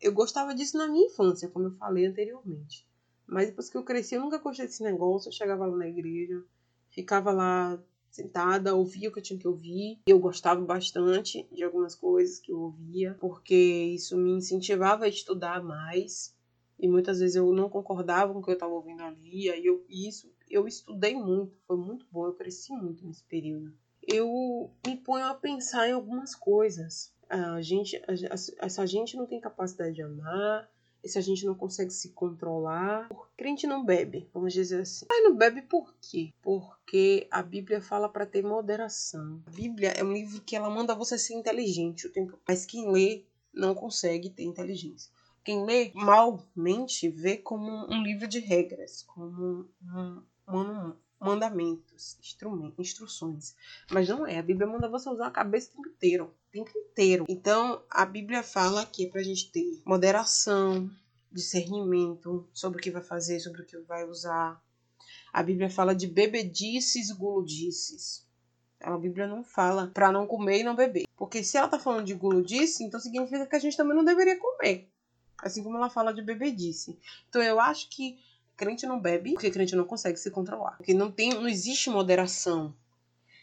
Eu 0.00 0.14
gostava 0.14 0.54
disso 0.54 0.78
na 0.78 0.88
minha 0.88 1.08
infância, 1.08 1.50
como 1.50 1.66
eu 1.66 1.72
falei 1.72 2.06
anteriormente. 2.06 2.88
Mas 3.26 3.48
depois 3.48 3.68
que 3.68 3.76
eu 3.76 3.82
cresci, 3.82 4.14
eu 4.14 4.22
nunca 4.22 4.38
gostei 4.38 4.64
desse 4.64 4.82
negócio. 4.82 5.28
Eu 5.28 5.32
chegava 5.32 5.66
lá 5.66 5.76
na 5.76 5.88
igreja, 5.88 6.42
ficava 6.88 7.30
lá 7.30 7.78
sentada, 8.10 8.74
ouvia 8.74 9.10
o 9.10 9.12
que 9.12 9.18
eu 9.18 9.22
tinha 9.22 9.38
que 9.38 9.46
ouvir. 9.46 9.98
Eu 10.06 10.18
gostava 10.18 10.62
bastante 10.62 11.46
de 11.52 11.62
algumas 11.62 11.94
coisas 11.94 12.38
que 12.38 12.50
eu 12.50 12.60
ouvia, 12.60 13.14
porque 13.20 13.54
isso 13.54 14.16
me 14.16 14.30
incentivava 14.30 15.04
a 15.04 15.08
estudar 15.08 15.62
mais 15.62 16.34
e 16.78 16.88
muitas 16.88 17.20
vezes 17.20 17.36
eu 17.36 17.52
não 17.52 17.68
concordava 17.68 18.32
com 18.32 18.40
o 18.40 18.42
que 18.42 18.50
eu 18.50 18.54
estava 18.54 18.72
ouvindo 18.72 19.02
ali, 19.02 19.50
aí 19.50 19.64
eu, 19.64 19.84
isso 19.88 20.32
eu 20.50 20.66
estudei 20.66 21.14
muito, 21.14 21.56
foi 21.66 21.76
muito 21.76 22.06
bom, 22.10 22.26
eu 22.26 22.34
cresci 22.34 22.72
muito 22.72 23.06
nesse 23.06 23.24
período. 23.24 23.72
Eu 24.06 24.70
me 24.86 24.96
ponho 24.96 25.24
a 25.24 25.34
pensar 25.34 25.88
em 25.88 25.92
algumas 25.92 26.34
coisas. 26.34 27.12
A 27.28 27.60
gente, 27.62 28.00
a, 28.60 28.68
se 28.68 28.80
a 28.80 28.86
gente 28.86 29.16
não 29.16 29.26
tem 29.26 29.40
capacidade 29.40 29.94
de 29.94 30.02
amar, 30.02 30.70
se 31.04 31.18
a 31.18 31.20
gente 31.20 31.44
não 31.44 31.54
consegue 31.54 31.90
se 31.90 32.10
controlar, 32.10 33.08
o 33.10 33.26
crente 33.36 33.66
não 33.66 33.84
bebe, 33.84 34.28
vamos 34.32 34.52
dizer 34.52 34.82
assim. 34.82 35.06
Mas 35.08 35.24
não 35.24 35.36
bebe 35.36 35.62
por 35.62 35.94
quê? 36.00 36.32
Porque 36.42 37.26
a 37.30 37.42
Bíblia 37.42 37.80
fala 37.80 38.08
para 38.08 38.26
ter 38.26 38.42
moderação. 38.42 39.42
A 39.46 39.50
Bíblia 39.50 39.90
é 39.90 40.04
um 40.04 40.12
livro 40.12 40.40
que 40.42 40.56
ela 40.56 40.70
manda 40.70 40.94
você 40.94 41.18
ser 41.18 41.34
inteligente 41.34 42.06
o 42.06 42.12
tempo, 42.12 42.38
mas 42.46 42.64
quem 42.64 42.90
lê 42.90 43.24
não 43.52 43.74
consegue 43.74 44.30
ter 44.30 44.44
inteligência. 44.44 45.12
Quem 45.44 45.64
lê 45.64 45.92
malmente 45.94 47.08
vê 47.08 47.36
como 47.36 47.70
um 47.92 48.02
livro 48.02 48.26
de 48.26 48.40
regras, 48.40 49.02
como 49.02 49.68
um, 50.48 50.92
mandamentos, 51.20 52.18
instruções. 52.78 53.54
Mas 53.90 54.08
não 54.08 54.26
é. 54.26 54.38
A 54.38 54.42
Bíblia 54.42 54.66
manda 54.66 54.88
você 54.88 55.08
usar 55.08 55.26
a 55.26 55.30
cabeça 55.30 55.70
o 55.70 55.76
tempo 55.76 55.88
inteiro. 55.88 56.24
O 56.24 56.52
tempo 56.52 56.70
inteiro. 56.78 57.24
Então, 57.28 57.82
a 57.90 58.04
Bíblia 58.04 58.42
fala 58.42 58.86
que 58.86 59.06
é 59.06 59.10
pra 59.10 59.22
gente 59.22 59.50
ter 59.50 59.82
moderação, 59.84 60.90
discernimento 61.30 62.48
sobre 62.52 62.78
o 62.78 62.82
que 62.82 62.90
vai 62.90 63.02
fazer, 63.02 63.40
sobre 63.40 63.62
o 63.62 63.66
que 63.66 63.76
vai 63.78 64.04
usar. 64.08 64.62
A 65.32 65.42
Bíblia 65.42 65.68
fala 65.68 65.94
de 65.94 66.06
bebedices 66.06 67.10
e 67.10 67.14
guludices. 67.14 68.24
A 68.80 68.96
Bíblia 68.96 69.26
não 69.26 69.42
fala 69.42 69.90
para 69.92 70.12
não 70.12 70.26
comer 70.26 70.60
e 70.60 70.64
não 70.64 70.76
beber. 70.76 71.04
Porque 71.16 71.42
se 71.42 71.56
ela 71.56 71.68
tá 71.68 71.78
falando 71.78 72.04
de 72.06 72.14
guludice, 72.14 72.84
então 72.84 73.00
significa 73.00 73.46
que 73.46 73.56
a 73.56 73.58
gente 73.58 73.76
também 73.76 73.96
não 73.96 74.04
deveria 74.04 74.38
comer. 74.38 74.90
Assim 75.38 75.62
como 75.62 75.76
ela 75.76 75.90
fala 75.90 76.12
de 76.12 76.22
bebedice. 76.22 76.98
Então 77.28 77.42
eu 77.42 77.60
acho 77.60 77.88
que 77.88 78.18
crente 78.56 78.86
não 78.86 79.00
bebe 79.00 79.32
porque 79.32 79.50
crente 79.50 79.76
não 79.76 79.84
consegue 79.84 80.18
se 80.18 80.30
controlar. 80.30 80.76
Porque 80.76 80.94
não 80.94 81.10
tem, 81.10 81.30
não 81.30 81.48
existe 81.48 81.90
moderação. 81.90 82.74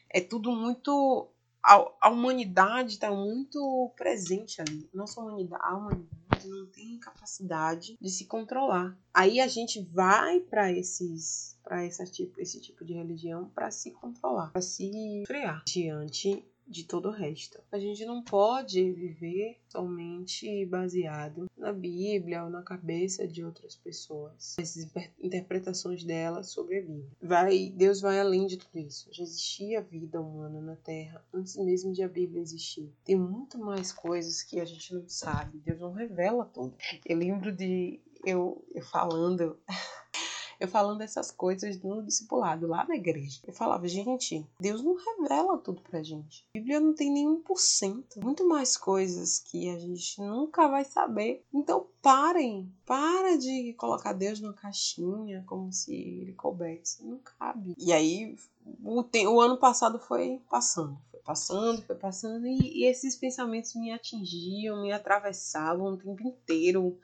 É 0.10 0.20
tudo 0.20 0.52
muito 0.52 1.30
a, 1.64 1.92
a 2.02 2.10
humanidade 2.10 2.94
está 2.94 3.12
muito 3.12 3.92
presente 3.96 4.62
ali. 4.62 4.90
Nossa 4.94 5.22
humanidade, 5.22 5.64
a 5.64 5.76
humanidade 5.76 6.48
não 6.48 6.66
tem 6.68 6.98
capacidade 6.98 7.98
de 8.02 8.10
se 8.10 8.26
controlar. 8.26 8.98
Aí 9.14 9.40
a 9.40 9.48
gente 9.48 9.82
vai 9.82 10.40
para 10.40 10.72
esses 10.72 11.52
para 11.64 11.86
esse 11.86 12.04
tipo, 12.12 12.42
esse 12.42 12.60
tipo 12.60 12.84
de 12.84 12.94
religião 12.94 13.50
para 13.54 13.70
se 13.70 13.92
controlar, 13.92 14.52
para 14.52 14.62
se 14.62 15.24
frear 15.28 15.64
diante 15.66 16.44
de 16.68 16.86
todo 16.86 17.10
o 17.10 17.12
resto. 17.12 17.62
A 17.72 17.78
gente 17.78 18.04
não 18.06 18.24
pode 18.24 18.92
viver 18.94 19.60
somente 19.70 20.66
baseado 20.66 21.50
na 21.62 21.72
Bíblia 21.72 22.44
ou 22.44 22.50
na 22.50 22.64
cabeça 22.64 23.28
de 23.28 23.44
outras 23.44 23.76
pessoas, 23.76 24.56
as 24.60 24.76
interpretações 25.20 26.04
delas 26.04 26.50
sobre 26.50 26.80
a 26.80 26.82
Bíblia. 26.82 27.12
Vai, 27.22 27.70
Deus 27.70 28.02
vai 28.02 28.20
além 28.20 28.48
de 28.48 28.58
tudo 28.58 28.80
isso. 28.80 29.08
Já 29.12 29.24
existia 29.24 29.82
vida 29.82 30.20
humana 30.20 30.60
na 30.60 30.76
Terra 30.76 31.24
antes 31.34 31.56
mesmo 31.58 31.94
de 31.94 32.04
a 32.04 32.08
Bíblia 32.08 32.42
existir. 32.42 32.92
Tem 33.06 33.16
muito 33.16 33.58
mais 33.58 33.94
coisas 33.94 34.42
que 34.44 34.60
a 34.60 34.66
gente 34.66 34.94
não 34.94 35.08
sabe. 35.08 35.60
Deus 35.60 35.80
não 35.80 35.94
revela 35.94 36.46
tudo. 36.46 36.76
Eu 37.06 37.18
lembro 37.18 37.52
de 37.52 38.00
eu, 38.26 38.64
eu 38.74 38.84
falando 38.84 39.58
Eu 40.62 40.68
falando 40.68 41.00
dessas 41.00 41.32
coisas 41.32 41.82
no 41.82 42.04
discipulado, 42.04 42.68
lá 42.68 42.86
na 42.88 42.96
igreja. 42.96 43.42
Eu 43.48 43.52
falava, 43.52 43.88
gente, 43.88 44.46
Deus 44.60 44.84
não 44.84 44.96
revela 44.96 45.58
tudo 45.58 45.82
pra 45.82 46.04
gente. 46.04 46.46
A 46.56 46.60
Bíblia 46.60 46.80
não 46.80 46.94
tem 46.94 47.12
nenhum 47.12 47.42
por 47.42 47.60
cento. 47.60 48.22
Muito 48.24 48.48
mais 48.48 48.78
coisas 48.78 49.40
que 49.40 49.68
a 49.70 49.80
gente 49.80 50.22
nunca 50.22 50.68
vai 50.68 50.86
saber. 50.86 51.44
Então 51.52 51.88
parem. 52.00 52.72
Para 52.86 53.38
de 53.38 53.74
colocar 53.74 54.14
Deus 54.14 54.40
numa 54.40 54.54
caixinha 54.54 55.44
como 55.48 55.74
se 55.74 55.96
ele 55.96 56.34
coubesse. 56.34 57.04
Não 57.04 57.18
cabe. 57.18 57.74
E 57.76 57.92
aí, 57.92 58.36
o, 58.84 59.02
o 59.02 59.42
ano 59.42 59.58
passado 59.58 59.98
foi 59.98 60.40
passando 60.48 60.96
passando, 61.24 61.82
foi 61.84 61.96
passando, 61.96 62.46
e, 62.48 62.82
e, 62.82 62.86
esses 62.86 63.16
pensamentos 63.16 63.76
me 63.76 63.92
atingiam, 63.92 64.82
me 64.82 64.92
atravessavam 64.92 65.94
o 65.94 65.98
tempo 65.98 66.28
inteiro. 66.28 67.00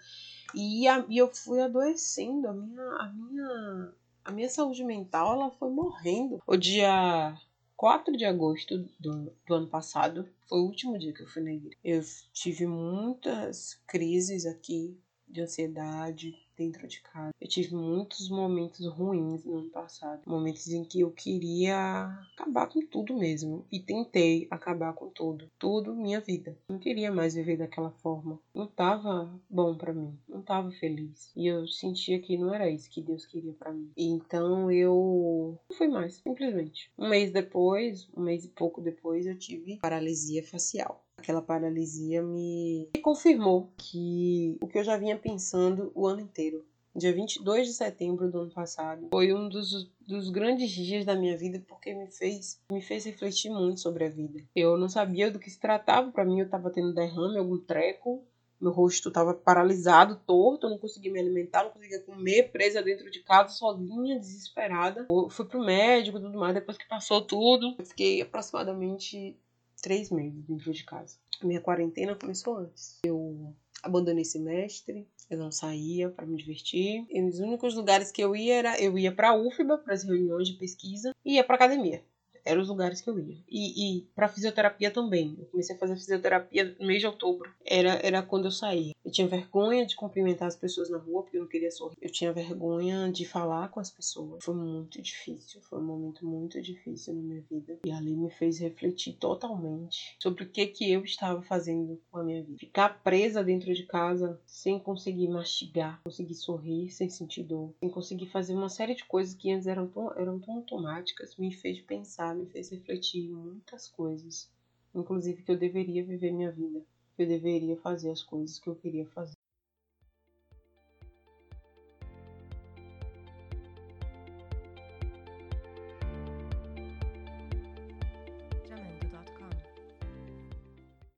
E, 0.54 0.88
a, 0.88 1.06
e 1.10 1.18
eu 1.18 1.34
fui 1.34 1.62
adoecendo, 1.62 2.48
a 2.48 2.54
minha, 2.54 2.84
a, 2.84 3.14
minha, 3.14 3.94
a 4.26 4.32
minha 4.32 4.50
saúde 4.50 4.84
mental 4.84 5.34
ela 5.34 5.52
foi 5.52 5.70
morrendo. 5.70 6.42
O 6.46 6.56
dia 6.56 7.38
4 7.76 8.18
de 8.18 8.26
agosto 8.26 8.78
do, 9.00 9.32
do 9.46 9.54
ano 9.54 9.68
passado 9.68 10.28
foi 10.48 10.60
o 10.60 10.66
último 10.66 10.98
dia 10.98 11.14
que 11.14 11.22
eu 11.22 11.28
fui 11.28 11.44
na 11.44 11.52
igreja. 11.52 11.78
Eu 11.84 12.02
tive 12.34 12.66
muitas 12.66 13.80
crises 13.88 14.46
aqui 14.46 15.00
de 15.28 15.42
ansiedade, 15.42 16.34
dentro 16.58 16.88
de 16.88 17.02
casa. 17.02 17.34
Eu 17.40 17.48
tive 17.48 17.76
muitos 17.76 18.30
momentos 18.30 18.86
ruins 18.88 19.46
no 19.46 19.58
ano 19.58 19.70
passado, 19.70 20.22
momentos 20.26 20.68
em 20.68 20.84
que 20.84 21.02
eu 21.02 21.12
queria 21.12 22.06
acabar 22.34 22.68
com 22.68 22.86
tudo 22.86 23.16
mesmo 23.16 23.66
e 23.72 23.80
tentei 23.80 24.48
acabar 24.50 24.94
com 24.94 25.10
tudo, 25.10 25.50
tudo 25.60 25.96
minha 25.96 26.20
vida. 26.20 26.58
Não 26.70 26.80
queria 26.80 27.12
mais 27.12 27.36
viver 27.36 27.58
daquela 27.58 27.92
forma. 27.92 28.40
Não 28.54 28.68
tava 28.68 29.30
bom 29.50 29.76
para 29.76 29.94
mim, 29.94 30.18
não 30.28 30.42
tava 30.42 30.72
feliz. 30.72 31.32
E 31.36 31.48
eu 31.48 31.68
sentia 31.68 32.20
que 32.20 32.38
não 32.38 32.54
era 32.54 32.70
isso 32.70 32.90
que 32.90 33.02
Deus 33.02 33.26
queria 33.26 33.54
para 33.54 33.72
mim. 33.72 33.92
E 33.96 34.08
então 34.08 34.72
eu 34.72 35.60
não 35.70 35.78
fui 35.78 35.88
mais, 35.88 36.16
simplesmente. 36.16 36.92
Um 36.98 37.10
mês 37.10 37.32
depois, 37.32 38.10
um 38.16 38.22
mês 38.22 38.46
e 38.46 38.50
pouco 38.50 38.82
depois, 38.82 39.26
eu 39.26 39.38
tive 39.38 39.78
paralisia 39.78 40.44
facial 40.44 41.07
aquela 41.18 41.42
paralisia 41.42 42.22
me 42.22 42.90
confirmou 43.02 43.70
que 43.76 44.58
o 44.62 44.68
que 44.68 44.78
eu 44.78 44.84
já 44.84 44.96
vinha 44.98 45.18
pensando 45.18 45.92
o 45.94 46.08
ano 46.08 46.22
inteiro. 46.22 46.64
Dia 46.96 47.14
22 47.14 47.68
de 47.68 47.74
setembro 47.74 48.32
do 48.32 48.40
ano 48.40 48.52
passado 48.52 49.10
foi 49.12 49.32
um 49.32 49.48
dos, 49.48 49.88
dos 50.08 50.32
grandes 50.32 50.72
dias 50.72 51.06
da 51.06 51.16
minha 51.16 51.38
vida 51.38 51.64
porque 51.68 51.94
me 51.94 52.08
fez 52.08 52.60
me 52.72 52.82
fez 52.82 53.06
refletir 53.06 53.52
muito 53.52 53.80
sobre 53.80 54.06
a 54.06 54.10
vida. 54.10 54.44
Eu 54.56 54.78
não 54.78 54.90
sabia 54.90 55.30
do 55.30 55.38
que 55.38 55.50
se 55.50 55.60
tratava, 55.60 56.12
para 56.12 56.26
mim 56.26 56.40
eu 56.40 56.46
estava 56.46 56.72
tendo 56.72 56.94
derrame, 56.94 57.38
algum 57.38 57.60
treco, 57.60 58.24
meu 58.60 58.72
rosto 58.72 59.10
estava 59.10 59.34
paralisado, 59.34 60.20
torto, 60.26 60.66
eu 60.66 60.72
não 60.72 60.80
conseguia 60.80 61.12
me 61.12 61.20
alimentar, 61.20 61.66
não 61.66 61.72
conseguia 61.72 62.02
comer, 62.02 62.52
presa 62.52 62.82
dentro 62.82 63.12
de 63.12 63.20
casa, 63.20 63.50
sozinha, 63.50 64.20
desesperada. 64.20 65.06
Eu 65.12 65.30
fui 65.30 65.46
pro 65.46 65.64
médico 65.64 66.18
e 66.18 66.22
tudo 66.22 66.40
mais, 66.40 66.56
depois 66.56 66.78
que 66.78 66.88
passou 66.88 67.22
tudo, 67.22 67.76
eu 67.78 67.86
fiquei 67.86 68.22
aproximadamente 68.22 69.38
três 69.82 70.10
meses 70.10 70.44
dentro 70.44 70.72
de 70.72 70.84
casa. 70.84 71.18
Minha 71.44 71.62
quarentena 71.62 72.16
começou 72.16 72.58
antes. 72.58 73.00
Eu 73.04 73.54
abandonei 73.84 74.26
semestre, 74.26 75.08
eu 75.30 75.38
não 75.38 75.52
saía 75.52 76.10
para 76.10 76.26
me 76.26 76.38
divertir. 76.38 77.06
E 77.10 77.22
os 77.22 77.40
únicos 77.40 77.76
lugares 77.76 78.12
que 78.12 78.24
eu 78.24 78.36
ia 78.36 78.56
era 78.56 78.82
eu 78.82 78.98
ia 78.98 79.12
para 79.12 79.30
a 79.30 79.36
UFBA, 79.36 79.78
para 79.78 79.94
as 79.94 80.04
reuniões 80.04 80.48
de 80.48 80.56
pesquisa, 80.56 81.14
e 81.24 81.36
ia 81.36 81.44
para 81.44 81.56
academia 81.56 82.04
eram 82.48 82.62
os 82.62 82.70
lugares 82.70 83.02
que 83.02 83.10
eu 83.10 83.20
ia. 83.20 83.38
E, 83.50 84.00
e 84.00 84.02
para 84.16 84.28
fisioterapia 84.28 84.92
também. 84.92 85.36
Eu 85.38 85.46
comecei 85.46 85.76
a 85.76 85.80
fazer 85.80 85.96
fisioterapia 85.96 86.76
no 86.80 86.88
mês 86.88 87.02
de 87.02 87.08
outubro. 87.08 87.52
Era, 87.66 88.00
era 88.04 88.22
quando 88.22 88.46
eu 88.46 88.52
saía. 88.52 88.94
Eu 89.04 89.12
tinha 89.12 89.28
vergonha 89.28 89.86
de 89.86 89.96
cumprimentar 89.96 90.48
as 90.48 90.56
pessoas 90.56 90.90
na 90.90 90.98
rua, 90.98 91.24
porque 91.24 91.38
eu 91.38 91.42
não 91.42 91.48
queria 91.48 91.72
sorrir. 91.72 91.98
Eu 92.02 92.12
tinha 92.12 92.32
vergonha 92.32 93.12
de 93.12 93.26
falar 93.26 93.70
com 93.70 93.80
as 93.80 93.90
pessoas. 93.90 94.44
Foi 94.44 94.56
muito 94.56 95.02
difícil. 95.02 95.62
Foi 95.62 95.80
um 95.80 95.84
momento 95.84 96.26
muito 96.26 96.62
difícil 96.62 97.14
na 97.14 97.22
minha 97.22 97.42
vida. 97.50 97.80
E 97.86 97.92
ali 97.92 98.16
me 98.16 98.30
fez 98.30 98.60
refletir 98.60 99.14
totalmente 99.14 100.16
sobre 100.20 100.44
o 100.44 100.50
que, 100.50 100.68
que 100.68 100.92
eu 100.92 101.04
estava 101.04 101.42
fazendo 101.42 102.02
com 102.12 102.20
a 102.20 102.24
minha 102.24 102.44
vida. 102.44 102.60
Ficar 102.60 103.02
presa 103.04 103.44
dentro 103.44 103.74
de 103.74 103.84
casa 103.84 104.40
sem 104.46 104.80
conseguir 104.80 105.28
mastigar, 105.28 106.02
conseguir 106.04 106.36
sorrir 106.36 106.90
sem 106.90 107.10
sentir 107.10 107.44
dor, 107.44 107.74
sem 107.80 107.90
conseguir 107.90 108.28
fazer 108.28 108.54
uma 108.54 108.70
série 108.70 108.96
de 108.96 109.06
coisas 109.06 109.34
que 109.34 109.52
antes 109.52 109.68
eram 109.68 109.88
tão, 109.88 110.14
eram 110.18 110.40
tão 110.40 110.56
automáticas, 110.56 111.36
me 111.38 111.52
fez 111.52 111.80
pensar 111.82 112.37
me 112.38 112.46
fez 112.48 112.70
refletir 112.70 113.30
muitas 113.30 113.88
coisas, 113.88 114.50
inclusive 114.94 115.44
que 115.44 115.52
eu 115.52 115.58
deveria 115.58 116.06
viver 116.06 116.32
minha 116.32 116.52
vida, 116.52 116.84
que 117.16 117.24
eu 117.24 117.28
deveria 117.28 117.78
fazer 117.78 118.12
as 118.12 118.24
coisas 118.24 118.60
que 118.60 118.70
eu 118.70 118.76
queria 118.76 119.06
fazer. 119.08 119.36